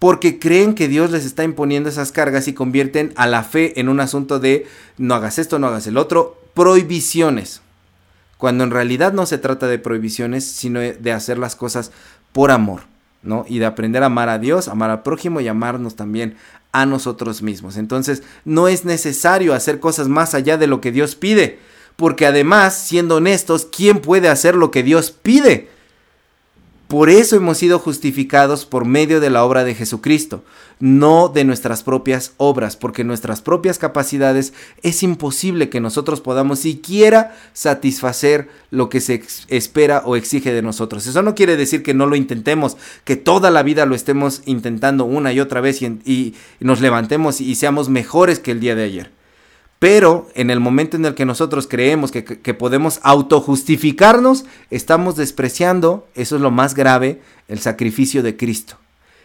[0.00, 3.88] porque creen que Dios les está imponiendo esas cargas y convierten a la fe en
[3.88, 4.66] un asunto de
[4.98, 7.60] no hagas esto, no hagas el otro, prohibiciones.
[8.36, 11.92] Cuando en realidad no se trata de prohibiciones, sino de hacer las cosas
[12.32, 12.80] por amor,
[13.22, 13.44] ¿no?
[13.48, 16.34] Y de aprender a amar a Dios, amar al prójimo y amarnos también
[16.72, 17.76] a nosotros mismos.
[17.76, 21.58] Entonces, no es necesario hacer cosas más allá de lo que Dios pide,
[21.96, 25.68] porque además, siendo honestos, ¿quién puede hacer lo que Dios pide?
[26.90, 30.42] Por eso hemos sido justificados por medio de la obra de Jesucristo,
[30.80, 37.36] no de nuestras propias obras, porque nuestras propias capacidades es imposible que nosotros podamos siquiera
[37.52, 41.06] satisfacer lo que se espera o exige de nosotros.
[41.06, 45.04] Eso no quiere decir que no lo intentemos, que toda la vida lo estemos intentando
[45.04, 48.82] una y otra vez y, y nos levantemos y seamos mejores que el día de
[48.82, 49.19] ayer.
[49.80, 52.22] Pero en el momento en el que nosotros creemos que,
[52.54, 58.76] podemos autojustificarnos, estamos despreciando, eso es lo más grave, el sacrificio de Cristo.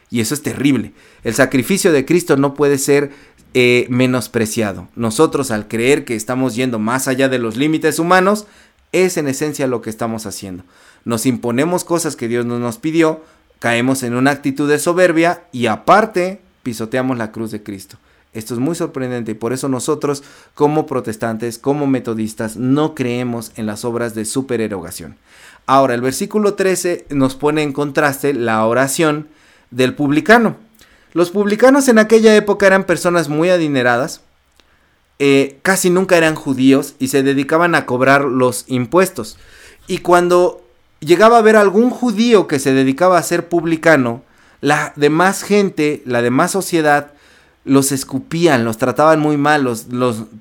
[0.09, 0.93] Y eso es terrible.
[1.25, 3.11] El sacrificio de Cristo no puede ser
[3.53, 4.87] eh, menospreciado.
[4.95, 8.47] Nosotros al creer que estamos yendo más allá de los límites humanos,
[8.93, 10.63] es en esencia lo que estamos haciendo.
[11.03, 13.25] Nos imponemos cosas que Dios no nos pidió,
[13.59, 17.97] caemos en una actitud de soberbia y aparte pisoteamos la cruz de Cristo.
[18.35, 23.65] Esto es muy sorprendente y por eso nosotros como protestantes, como metodistas, no creemos en
[23.65, 25.15] las obras de supererogación.
[25.65, 29.29] Ahora, el versículo 13 nos pone en contraste la oración
[29.71, 30.57] del publicano.
[31.13, 34.21] Los publicanos en aquella época eran personas muy adineradas,
[35.17, 39.37] eh, casi nunca eran judíos y se dedicaban a cobrar los impuestos.
[39.87, 40.61] Y cuando
[40.99, 44.23] llegaba a ver algún judío que se dedicaba a ser publicano,
[44.59, 47.13] la demás gente, la demás sociedad,
[47.65, 49.87] los escupían, los trataban muy mal, los,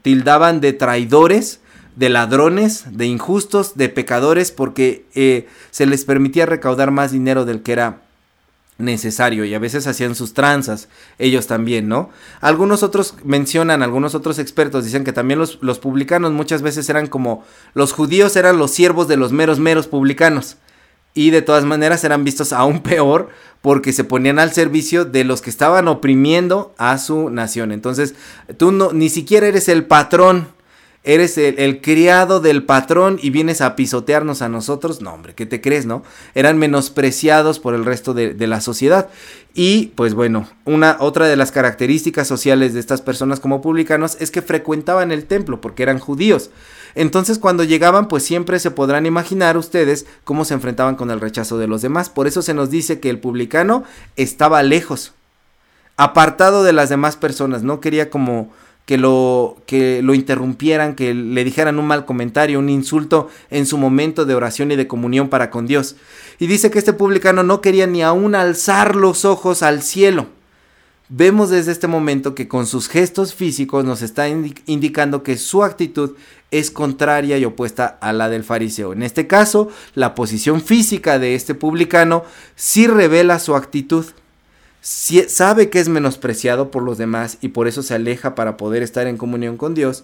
[0.03, 1.61] tildaban de traidores,
[1.97, 7.63] de ladrones, de injustos, de pecadores, porque eh, se les permitía recaudar más dinero del
[7.63, 8.03] que era
[8.77, 12.11] necesario y a veces hacían sus tranzas, ellos también, ¿no?
[12.41, 17.07] Algunos otros mencionan, algunos otros expertos dicen que también los, los publicanos muchas veces eran
[17.07, 20.57] como, los judíos eran los siervos de los meros, meros publicanos
[21.15, 23.31] y de todas maneras eran vistos aún peor
[23.63, 27.73] porque se ponían al servicio de los que estaban oprimiendo a su nación.
[27.73, 28.15] Entonces,
[28.59, 30.49] tú no, ni siquiera eres el patrón,
[31.03, 35.01] eres el, criado del patrón y vienes a pisotearnos a nosotros.
[35.01, 36.03] No, hombre, ¿qué te crees, no?
[36.35, 39.09] Eran menospreciados por el resto de, de la sociedad.
[39.55, 44.31] Y pues bueno, una otra de las características sociales de estas personas como publicanos es
[44.31, 46.51] que frecuentaban el templo porque eran judíos.
[46.95, 51.59] Entonces cuando llegaban pues siempre se podrán imaginar ustedes cómo se enfrentaban con el rechazo
[51.59, 52.11] de los demás.
[52.11, 53.85] Por eso se nos dice que el publicano
[54.17, 55.13] estaba lejos,
[55.97, 58.51] apartado de las demás personas, no quería como
[58.87, 63.79] que lo, que lo interrumpieran, que le dijeran un mal comentario, un insulto en su
[63.79, 65.97] momento de oración y de comunión para con Dios.
[66.39, 70.27] Y dice que este publicano no quería ni aún alzar los ojos al cielo
[71.17, 76.17] vemos desde este momento que con sus gestos físicos nos está indicando que su actitud
[76.51, 78.93] es contraria y opuesta a la del fariseo.
[78.93, 82.25] En este caso, la posición física de este publicano
[82.57, 84.07] sí revela su actitud.
[84.81, 89.07] sabe que es menospreciado por los demás y por eso se aleja para poder estar
[89.07, 90.03] en comunión con Dios.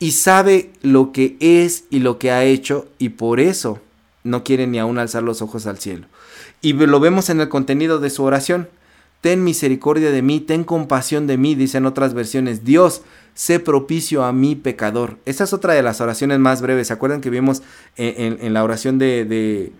[0.00, 3.78] Y sabe lo que es y lo que ha hecho y por eso
[4.24, 6.08] no quiere ni aún alzar los ojos al cielo.
[6.60, 8.68] Y lo vemos en el contenido de su oración.
[9.20, 12.64] Ten misericordia de mí, ten compasión de mí, dicen otras versiones.
[12.64, 13.02] Dios,
[13.34, 15.18] sé propicio a mi pecador.
[15.26, 16.88] Esa es otra de las oraciones más breves.
[16.88, 17.62] ¿Se acuerdan que vimos
[17.96, 19.72] en, la oración de, de,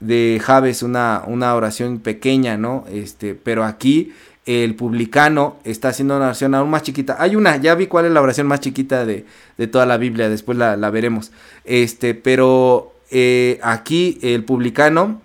[0.00, 2.84] de Javes una, una, oración pequeña, ¿no?
[2.90, 4.12] Este, pero aquí
[4.46, 7.16] el publicano está haciendo una oración aún más chiquita.
[7.18, 9.26] Hay una, ya vi cuál es la oración más chiquita de,
[9.58, 11.30] de toda la Biblia, después la, la veremos.
[11.66, 15.20] Este, pero eh, aquí el publicano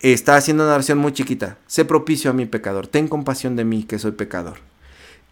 [0.00, 1.58] está haciendo una oración muy chiquita.
[1.66, 2.86] Sé propicio a mi pecador.
[2.86, 4.58] Ten compasión de mí, que soy pecador.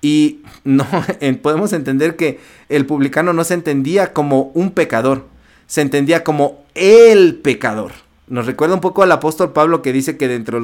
[0.01, 0.87] Y no
[1.43, 2.39] podemos entender que
[2.69, 5.27] el publicano no se entendía como un pecador,
[5.67, 7.93] se entendía como el pecador.
[8.29, 10.61] Nos recuerda un poco al apóstol Pablo que dice que dentro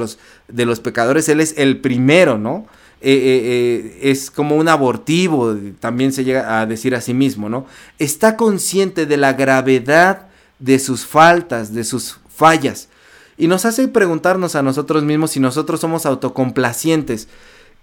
[0.49, 2.67] de los, pecadores él es el primero, ¿no?
[3.01, 7.49] Eh, eh, eh, es como un abortivo, también se llega a decir a sí mismo,
[7.49, 7.67] ¿no?
[7.99, 10.29] Está consciente de la gravedad
[10.59, 12.89] de sus faltas, de sus fallas.
[13.37, 17.29] Y nos hace preguntarnos a nosotros mismos si nosotros somos autocomplacientes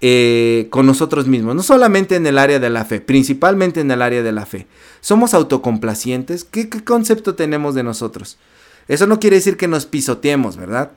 [0.04, 4.02] eh, con nosotros mismos, no solamente en el área de la fe, principalmente en el
[4.02, 4.66] área de la fe.
[4.99, 6.43] ¿Somos autocomplacientes?
[6.43, 8.39] ¿Qué, qué concepto tenemos de nosotros?
[8.88, 10.89] Eso no quiere decir que nos pisoteemos, ¿verdad?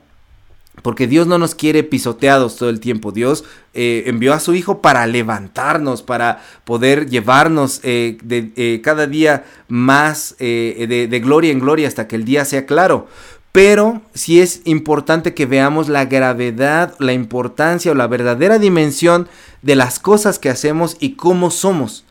[0.81, 3.11] Porque Dios no nos quiere pisoteados todo el tiempo.
[3.11, 3.45] Dios
[3.75, 10.35] eh, envió a su Hijo para levantarnos, para poder llevarnos eh, de, cada día más
[10.39, 13.07] de, de, gloria en gloria hasta que el día sea claro.
[13.55, 19.29] Pero sí es importante que veamos la gravedad, la importancia o la verdadera dimensión
[19.61, 22.04] de las cosas que hacemos y cómo somos.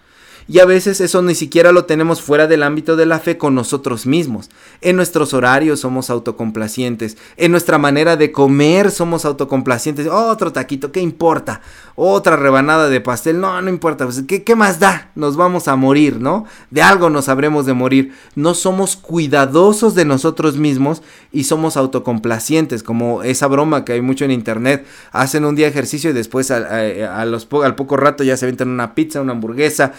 [0.46, 3.54] Y a veces eso ni siquiera lo tenemos fuera del ámbito de la fe con
[3.54, 4.50] nosotros mismos.
[4.82, 7.16] En nuestros horarios somos autocomplacientes.
[7.36, 10.06] En nuestra manera de comer somos autocomplacientes.
[10.06, 11.62] otro taquito, ¿qué importa?
[11.96, 14.04] Otra rebanada de pastel, no, no importa.
[14.04, 15.10] Pues, ¿qué, ¿Qué más da?
[15.14, 16.44] Nos vamos a morir, ¿no?
[16.70, 18.12] De algo nos habremos de morir.
[18.34, 24.24] No somos cuidadosos de nosotros mismos y somos autocomplacientes, como esa broma que hay mucho
[24.24, 24.86] en internet.
[25.12, 28.94] Hacen un día ejercicio y después a, los al poco rato ya se aventan una
[28.94, 29.92] pizza, una hamburguesa,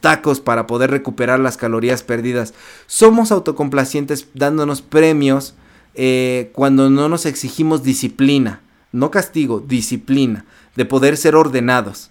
[0.00, 2.54] tacos para poder recuperar las calorías perdidas.
[2.86, 5.54] Somos autocomplacientes dándonos premios
[5.94, 8.62] eh, cuando no nos exigimos disciplina,
[8.92, 10.44] no castigo, disciplina,
[10.76, 12.10] de poder ser ordenados.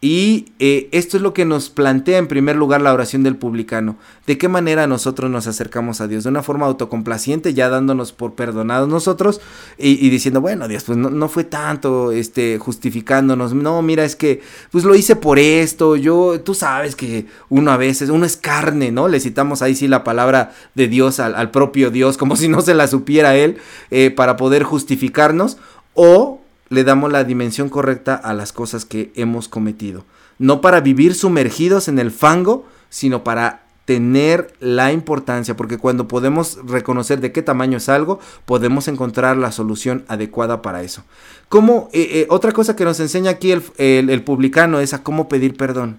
[0.00, 3.96] Y eh, esto es lo que nos plantea en primer lugar la oración del publicano.
[4.26, 6.24] ¿De qué manera nosotros nos acercamos a Dios?
[6.24, 9.40] De una forma autocomplaciente, ya dándonos por perdonados nosotros
[9.78, 13.54] y, diciendo, bueno, Dios, pues no, fue tanto, este, justificándonos.
[13.54, 15.96] No, mira, es que, pues lo hice por esto.
[15.96, 19.08] Yo, tú sabes que uno a veces, uno es carne, ¿no?
[19.08, 22.74] Le citamos ahí sí la palabra de Dios al, propio Dios, como si no se
[22.74, 23.56] la supiera él,
[23.90, 25.56] eh, para poder justificarnos.
[25.94, 30.04] O le damos la dimensión correcta a las cosas que hemos cometido.
[30.38, 36.58] No para vivir sumergidos en el fango, sino para tener la importancia, porque cuando podemos
[36.66, 41.04] reconocer de qué tamaño es algo, podemos encontrar la solución adecuada para eso.
[41.48, 45.28] Como eh, eh, otra cosa que nos enseña aquí el, el, publicano es a cómo
[45.28, 45.98] pedir perdón.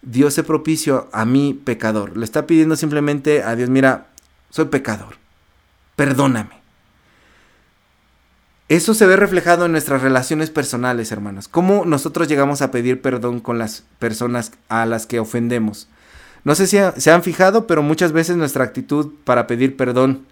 [0.00, 2.16] Dios se propicio a mi pecador.
[2.16, 4.06] Le está pidiendo simplemente a Dios, mira,
[4.50, 5.16] soy pecador,
[5.96, 6.61] perdóname.
[8.72, 11.46] Eso se ve reflejado en nuestras relaciones personales, hermanos.
[11.46, 15.88] Cómo nosotros llegamos a pedir perdón con las personas a las que ofendemos.
[16.44, 20.24] No sé si se han fijado, pero muchas veces nuestra actitud para pedir perdón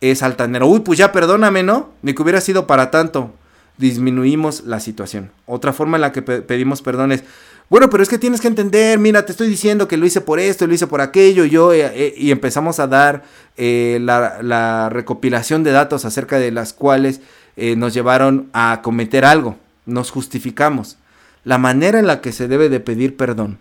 [0.00, 0.64] es altanera.
[0.64, 1.92] Uy, pues ya perdóname, ¿no?
[2.02, 3.32] Ni que hubiera sido para tanto.
[3.78, 5.30] Disminuimos la situación.
[5.46, 7.22] Otra forma en la que pedimos perdón es,
[7.70, 10.40] bueno, pero es que tienes que entender, mira, te estoy diciendo que lo hice por
[10.40, 13.22] esto, lo hice por aquello, yo, eh, eh", y empezamos a dar
[13.56, 17.20] eh, la recopilación de datos acerca de las cuales
[17.56, 20.98] eh, nos llevaron a cometer algo, nos justificamos.
[21.44, 23.58] La manera en la que se debe de pedir perdón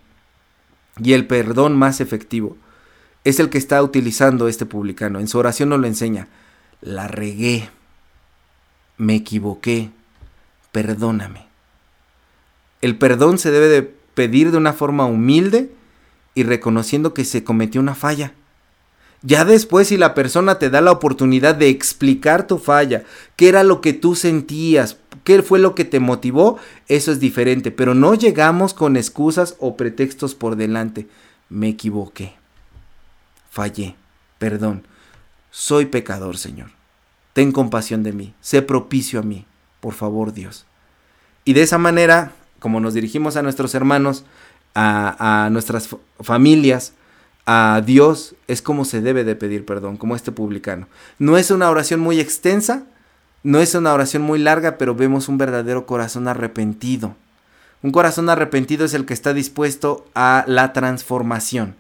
[1.02, 2.58] y el perdón más efectivo
[3.24, 5.20] es el que está utilizando este publicano.
[5.20, 6.28] En su oración nos lo enseña.
[6.82, 7.70] La regué,
[8.98, 9.89] me equivoqué,
[10.72, 11.46] perdóname.
[12.82, 15.72] El perdón se debe de pedir de una forma humilde
[16.36, 18.34] y reconociendo que se cometió una falla.
[19.24, 23.03] Ya después si la persona te da la oportunidad de explicar tu falla,
[23.36, 27.71] qué era lo que tú sentías, qué fue lo que te motivó, eso es diferente,
[27.71, 31.07] pero no llegamos con excusas o pretextos por delante.
[31.49, 32.36] Me equivoqué,
[33.49, 33.95] fallé,
[34.38, 34.86] perdón,
[35.51, 36.71] soy pecador, Señor.
[37.32, 39.45] Ten compasión de mí, sé propicio a mí,
[39.80, 40.65] por favor, Dios.
[41.45, 44.24] Y de esa manera como nos dirigimos a nuestros hermanos,
[44.74, 45.89] a, a nuestras
[46.21, 46.93] familias,
[47.46, 50.88] a Dios, es como se debe de pedir perdón, como este publicano.
[51.20, 52.84] No es una oración muy extensa,
[53.44, 57.16] no es una oración muy larga, pero vemos un verdadero corazón arrepentido.
[57.82, 61.76] Un corazón arrepentido es el que está dispuesto a la transformación.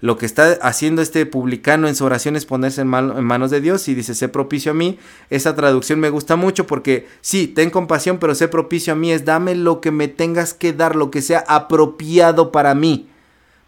[0.00, 3.88] Lo que está haciendo este publicano en su oración es ponerse en, manos de Dios
[3.88, 4.98] y dice, sé propicio a mí.
[5.28, 9.24] Esa traducción me gusta mucho porque sí, ten compasión, pero sé propicio a mí es
[9.24, 13.08] dame lo que me tengas que dar, lo que sea apropiado para mí,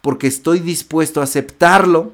[0.02, 2.12] porque estoy dispuesto a aceptarlo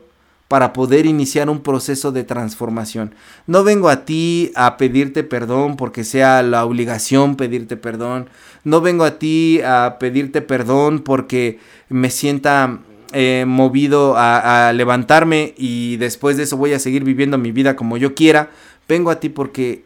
[0.49, 3.15] para poder iniciar un proceso de transformación.
[3.47, 8.29] No vengo a ti a pedirte perdón porque sea la obligación pedirte perdón.
[8.63, 11.59] No vengo a ti a pedirte perdón porque
[11.89, 12.79] me sienta
[13.13, 17.97] eh, movido a, levantarme y después de eso voy a seguir viviendo mi vida como
[17.97, 18.51] yo quiera.
[18.89, 19.85] Vengo a ti porque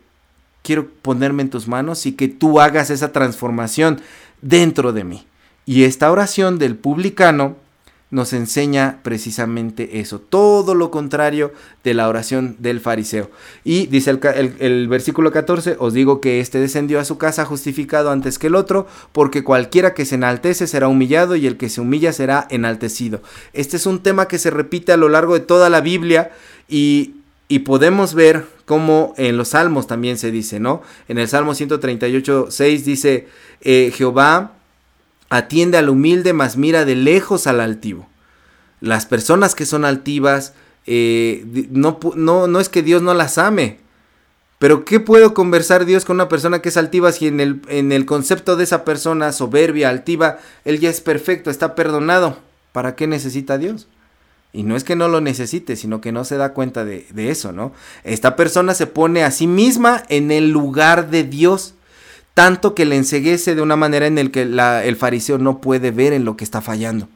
[0.62, 4.00] quiero ponerme en tus manos y que tú hagas esa transformación
[4.42, 5.26] dentro de mí.
[5.64, 7.56] Y esta oración del publicano
[8.10, 11.52] nos enseña precisamente eso, todo lo contrario
[11.84, 13.30] de la oración del fariseo.
[13.64, 18.38] Y dice el, versículo 14, os digo que éste descendió a su casa justificado antes
[18.38, 22.12] que el otro, porque cualquiera que se enaltece será humillado y el que se humilla
[22.12, 23.22] será enaltecido.
[23.52, 26.32] Este es un tema que se repite a lo largo de toda la Biblia
[26.68, 27.14] y,
[27.64, 30.82] podemos ver cómo en los salmos también se dice, ¿no?
[31.08, 33.26] En el Salmo 138, 6 dice,
[33.60, 34.59] eh, Jehová
[35.30, 38.08] atiende al humilde, mas mira de lejos al altivo.
[38.80, 40.52] Las personas que son altivas,
[40.86, 43.78] eh, no, no, no es que Dios no las ame,
[44.58, 47.92] pero ¿qué puedo conversar Dios con una persona que es altiva si en el, en
[47.92, 52.38] el concepto de esa persona soberbia, altiva, él ya es perfecto, está perdonado?
[52.72, 53.88] ¿Para qué necesita Dios?
[54.52, 57.30] Y no es que no lo necesite, sino que no se da cuenta de, de
[57.30, 57.72] eso, ¿no?
[58.04, 61.74] Esta persona se pone a sí misma en el lugar de Dios
[62.34, 66.12] tanto que le enseguece de una manera en el que el fariseo no puede ver
[66.12, 67.08] en lo que está fallando.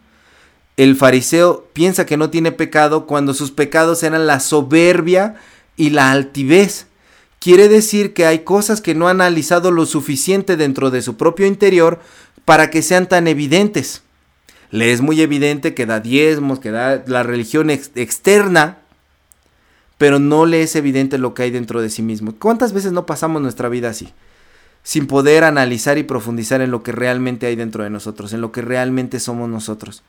[0.76, 5.36] El fariseo piensa que no tiene pecado cuando sus pecados eran la soberbia
[5.76, 6.86] y la altivez.
[7.38, 11.46] Quiere decir que hay cosas que no ha analizado lo suficiente dentro de su propio
[11.46, 12.00] interior
[12.44, 14.02] para que sean tan evidentes.
[14.70, 18.78] Le es muy evidente que da diezmos, que da la religión externa,
[19.98, 22.34] pero no le es evidente lo que hay dentro de sí mismo.
[22.36, 24.12] ¿Cuántas veces no pasamos nuestra vida así?
[24.84, 28.52] Sin poder analizar y profundizar en lo que realmente hay dentro de nosotros, en lo
[28.52, 30.02] que realmente somos nosotros.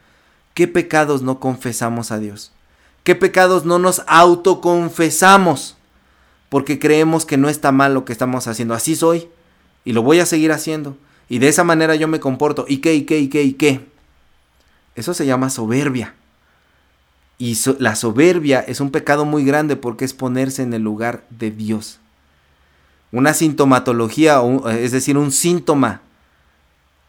[0.53, 2.51] ¿Qué pecados no confesamos a Dios?
[3.03, 5.77] ¿Qué pecados no nos autoconfesamos?
[6.49, 8.73] Porque creemos que no está mal lo que estamos haciendo.
[8.73, 9.29] Así soy
[9.85, 10.97] y lo voy a seguir haciendo.
[11.29, 12.65] Y de esa manera yo me comporto.
[12.67, 13.85] ¿Y qué, y qué, y qué, y qué?
[14.95, 16.15] Eso se llama soberbia.
[17.37, 21.51] Y la soberbia es un pecado muy grande porque es ponerse en el lugar de
[21.51, 21.99] Dios
[23.11, 24.41] una sintomatología,
[24.71, 26.01] es decir, un síntoma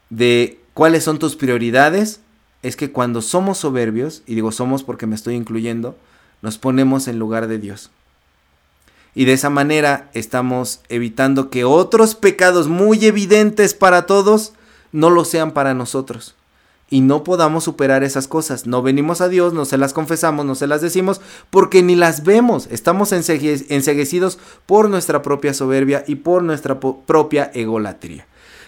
[0.09, 2.21] de cuáles son tus prioridades,
[2.63, 5.97] es que cuando somos soberbios, y digo somos porque me estoy incluyendo,
[6.41, 7.91] nos ponemos en lugar de Dios.
[9.15, 14.53] Y de esa manera estamos evitando que otros pecados muy evidentes para todos
[14.91, 16.36] no lo sean para nosotros
[16.89, 18.65] y no podamos superar esas cosas.
[18.65, 22.23] No venimos a Dios, no se las confesamos, no se las decimos, porque ni las
[22.23, 22.67] vemos.
[22.71, 28.27] Estamos enseguecidos por nuestra propia soberbia y por nuestra propia egolatría.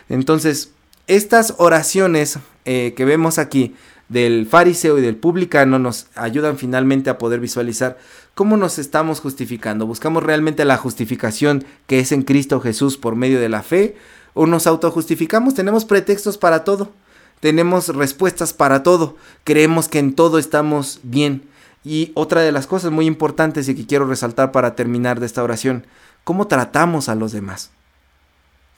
[0.09, 0.71] Entonces,
[1.07, 3.75] estas oraciones eh, que vemos aquí
[4.09, 7.97] del fariseo y del publicano nos ayudan finalmente a poder visualizar
[8.33, 9.85] cómo nos estamos justificando.
[9.85, 13.95] Buscamos realmente la justificación que es en Cristo Jesús por medio de la fe
[14.33, 16.91] o nos autojustificamos, tenemos pretextos para todo
[17.39, 21.43] tenemos respuestas para todo, creemos que en todo estamos bien.
[21.83, 25.43] Y otra de las cosas muy importantes y que quiero resaltar para terminar de esta
[25.43, 25.85] oración,
[26.23, 27.71] ¿cómo tratamos a los demás?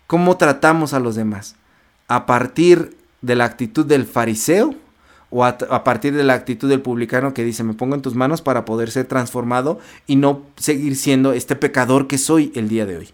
[0.06, 1.56] ¿Cómo tratamos a los demás?
[2.08, 4.76] ¿A partir de la actitud del fariseo
[5.30, 8.42] o a, partir de la actitud del publicano que dice, me pongo en tus manos
[8.42, 12.98] para poder ser transformado y no seguir siendo este pecador que soy el día de
[12.98, 13.10] hoy?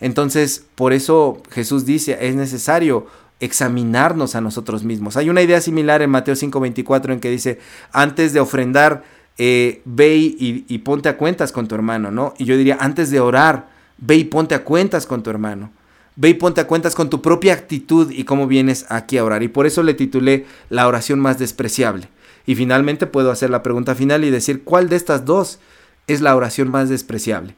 [0.00, 3.06] Entonces, por eso Jesús dice, es necesario
[3.40, 5.16] examinarnos a nosotros mismos.
[5.16, 7.58] Hay una idea similar en Mateo 5:24 en que dice,
[7.92, 9.04] antes de ofrendar,
[9.38, 12.32] eh, ve y, y, ponte a cuentas con tu hermano, ¿no?
[12.38, 13.68] Y yo diría, antes de orar,
[13.98, 15.70] ve y ponte a cuentas con tu hermano.
[16.18, 19.42] Ve y ponte a cuentas con tu propia actitud y cómo vienes aquí a orar.
[19.42, 22.08] Y por eso le titulé la oración más despreciable.
[22.46, 25.58] Y finalmente puedo hacer la pregunta final y decir, ¿cuál de estas dos
[26.06, 27.54] es la oración más despreciable?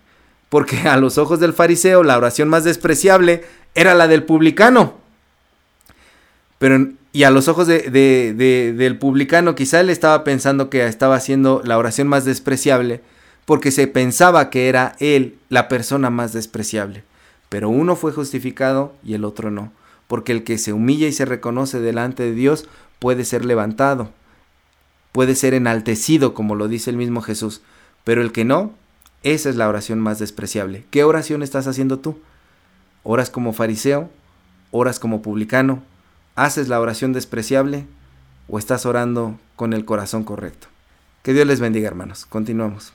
[0.49, 4.95] Porque a los ojos del fariseo la oración más despreciable era la del publicano.
[6.59, 7.83] Pero, y a los ojos de,
[8.77, 13.01] del publicano, quizá él estaba pensando que estaba haciendo la oración más despreciable,
[13.45, 17.05] porque se pensaba que era él la persona más despreciable.
[17.49, 19.73] Pero uno fue justificado y el otro no.
[20.09, 22.67] porque el que se humilla y se reconoce delante de Dios
[22.99, 24.11] puede ser levantado,
[25.13, 27.61] puede ser enaltecido, como lo dice el mismo Jesús,
[28.05, 28.73] pero el que no,
[29.23, 30.85] esa es la oración más despreciable.
[30.91, 32.19] ¿Qué oración estás haciendo tú?
[33.03, 34.11] ¿Oras como fariseo?
[34.71, 35.83] ¿Oras como publicano?
[36.39, 37.85] ¿Haces la oración despreciable?
[38.47, 40.69] ¿O estás orando con el corazón correcto?
[41.25, 42.27] Que Dios les bendiga, hermanos.
[42.27, 42.93] Continuamos.